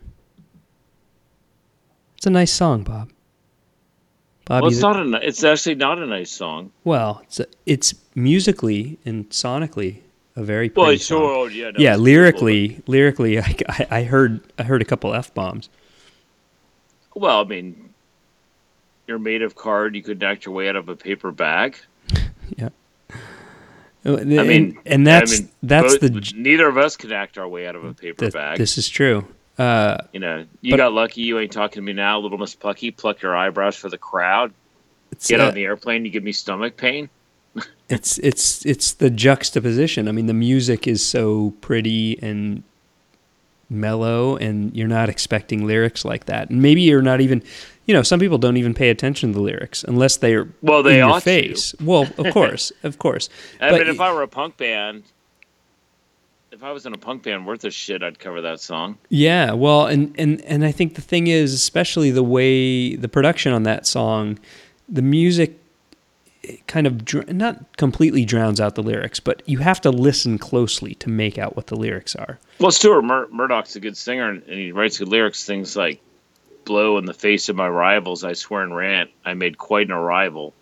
[2.17, 3.11] It's a nice song, Bob.
[4.45, 5.27] Bobby, well, it's not a.
[5.27, 6.71] It's actually not a nice song.
[6.85, 10.03] well, it's, a, it's musically and sonically
[10.37, 11.21] a very Well, sure, song.
[11.21, 15.13] oh, yeah, no, yeah, it's lyrically, lyrically, I, I, I heard I heard a couple
[15.13, 15.69] f bombs.
[17.17, 17.93] Well, I mean,
[19.09, 19.97] you're made of card.
[19.97, 21.77] You could act your way out of a paper bag.
[22.57, 22.69] Yeah.
[24.05, 27.49] I mean, and that's I mean, that's both- the neither of us can act our
[27.49, 28.59] way out of a paper bag.
[28.59, 29.27] this is true.
[29.59, 31.23] Uh, you know, you but- got lucky.
[31.23, 32.91] You ain't talking to me now, little Miss Plucky.
[32.91, 34.53] Pluck your eyebrows for the crowd.
[35.27, 36.05] Get uh, on the airplane.
[36.05, 37.09] You give me stomach pain.
[37.89, 40.07] it's it's it's the juxtaposition.
[40.07, 42.63] I mean, the music is so pretty and
[43.71, 46.51] mellow, and you're not expecting lyrics like that.
[46.51, 47.43] And maybe you're not even,
[47.89, 50.93] you know, some people don't even pay attention to the lyrics unless they're Well, they
[50.93, 51.21] in your ought to.
[51.25, 51.75] face.
[51.83, 53.29] Well, of course, of course.
[53.61, 55.03] I But mean, if I were a punk band,
[56.53, 58.99] if I was in a punk band worth of shit, I'd cover that song.
[59.09, 63.53] Yeah, well, and and and I think the thing is, especially the way the production
[63.53, 64.39] on that song,
[64.89, 65.59] the music
[66.67, 70.95] kind of dr- not completely drowns out the lyrics, but you have to listen closely
[70.97, 72.39] to make out what the lyrics are.
[72.59, 75.45] Well, Stuart Mur- Murdoch's a good singer, and he writes good lyrics.
[75.45, 76.01] Things like
[76.69, 79.93] "Blow in the face of my rivals, I swear and rant, I made quite an
[79.93, 80.53] arrival."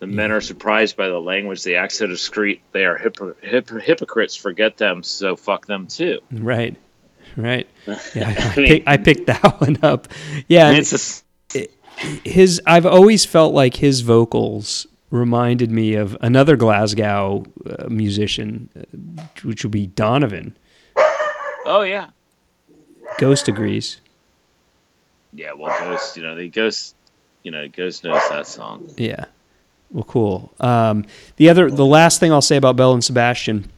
[0.00, 1.62] The men are surprised by the language.
[1.62, 2.60] the accent so street.
[2.72, 4.34] They are hypo- hypocrites.
[4.36, 5.02] Forget them.
[5.02, 6.18] So fuck them too.
[6.32, 6.76] Right,
[7.36, 7.66] right.
[8.14, 10.08] Yeah, I, I, mean- pick, I picked that one up.
[10.48, 11.24] Yeah, it's just
[12.24, 12.60] his.
[12.66, 19.62] I've always felt like his vocals reminded me of another Glasgow uh, musician, uh, which
[19.64, 20.56] would be Donovan.
[21.66, 22.08] oh yeah,
[23.18, 24.00] Ghost agrees.
[25.34, 25.52] Yeah.
[25.52, 26.94] Well, Ghost, you know, the Ghost,
[27.42, 28.88] you know, Ghost knows that song.
[28.96, 29.26] Yeah.
[29.90, 30.52] Well, cool.
[30.60, 31.04] Um,
[31.36, 33.70] the other, the last thing I'll say about Belle and Sebastian,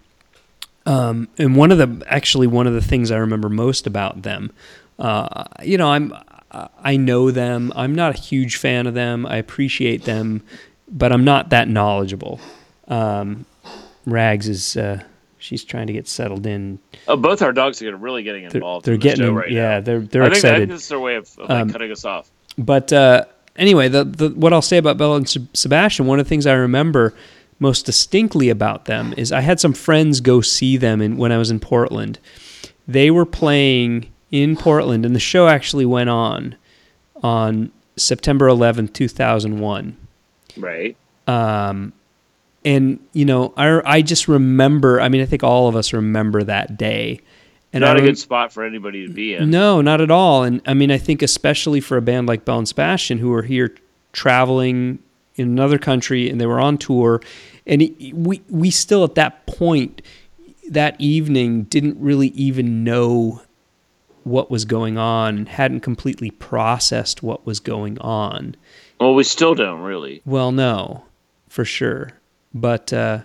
[0.86, 4.52] um, and one of the actually one of the things I remember most about them,
[4.98, 6.12] uh, you know, I'm
[6.50, 7.72] I know them.
[7.76, 9.26] I'm not a huge fan of them.
[9.26, 10.42] I appreciate them,
[10.88, 12.40] but I'm not that knowledgeable.
[12.88, 13.44] Um,
[14.06, 15.02] Rags is uh,
[15.46, 16.78] she's trying to get settled in.
[17.08, 18.84] Oh, both our dogs are really getting They're, involved.
[18.86, 19.80] they're in the getting show right yeah, now.
[19.80, 20.58] they're they're I think, I excited.
[20.58, 22.30] think this is their way of, of like, Um, cutting us off.
[22.58, 23.24] But uh,
[23.56, 26.54] anyway, the, the what I'll say about Bella and Sebastian, one of the things I
[26.54, 27.14] remember
[27.58, 31.38] most distinctly about them is I had some friends go see them in, when I
[31.38, 32.18] was in Portland.
[32.88, 36.56] They were playing in Portland, and the show actually went on
[37.22, 39.96] on September 11th, 2001
[40.58, 40.96] Right.
[41.26, 41.92] um,
[42.66, 45.00] and you know, I I just remember.
[45.00, 47.20] I mean, I think all of us remember that day.
[47.72, 49.50] And Not I a good spot for anybody to be in.
[49.50, 50.44] no, not at all.
[50.44, 53.42] And I mean, I think especially for a band like Belle and Sebastian, who are
[53.42, 53.74] here
[54.12, 54.98] traveling
[55.34, 57.20] in another country and they were on tour,
[57.66, 60.00] and it- we we still at that point
[60.70, 63.42] that evening didn't really even know
[64.24, 68.56] what was going on, hadn't completely processed what was going on.
[68.98, 70.22] Well, we still don't really.
[70.24, 71.04] Well, no,
[71.48, 72.12] for sure.
[72.60, 73.22] But uh,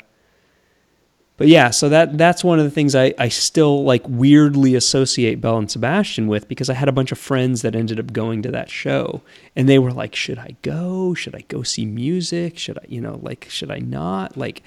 [1.41, 5.41] but yeah, so that that's one of the things I, I still like weirdly associate
[5.41, 8.43] Belle and Sebastian with because I had a bunch of friends that ended up going
[8.43, 9.23] to that show
[9.55, 11.15] and they were like, should I go?
[11.15, 12.59] Should I go see music?
[12.59, 14.38] Should I, you know, like, should I not?
[14.38, 14.61] Like,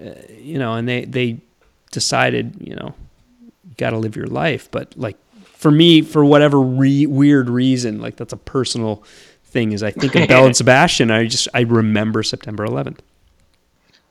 [0.00, 1.40] uh, you know, and they they
[1.90, 2.94] decided, you know,
[3.42, 4.70] you got to live your life.
[4.70, 9.02] But like for me, for whatever re- weird reason, like that's a personal
[9.46, 9.72] thing.
[9.72, 13.00] Is I think of Belle and Sebastian, I just I remember September 11th.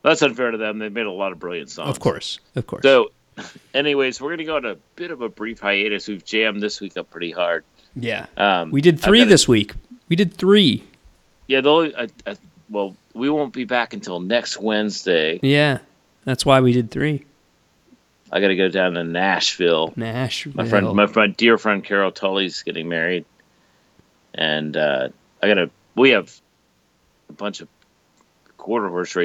[0.06, 0.78] That's unfair to them.
[0.80, 1.90] They've made a lot of brilliant songs.
[1.90, 2.84] Of course, of course.
[2.84, 3.12] So,
[3.74, 6.08] anyways, we're gonna go on a bit of a brief hiatus.
[6.08, 7.64] We've jammed this week up pretty hard.
[7.96, 9.74] yeah, Um, we did 3 gotta- this week.
[10.08, 10.84] We did three.
[11.48, 12.36] Yeah, the only, I, I,
[12.70, 15.40] well, we won't be back until next Wednesday.
[15.42, 15.80] Yeah,
[16.26, 17.26] that's why we did three.
[18.32, 19.94] I got to go down to Nashville.
[19.96, 20.54] Nashville.
[20.56, 23.26] My friend, my friend, dear friend Carol Tully's getting married,
[24.34, 25.10] and uh,
[25.42, 25.70] I got to.
[25.96, 26.32] We have
[27.30, 27.68] a bunch of
[28.58, 29.24] quarter horse races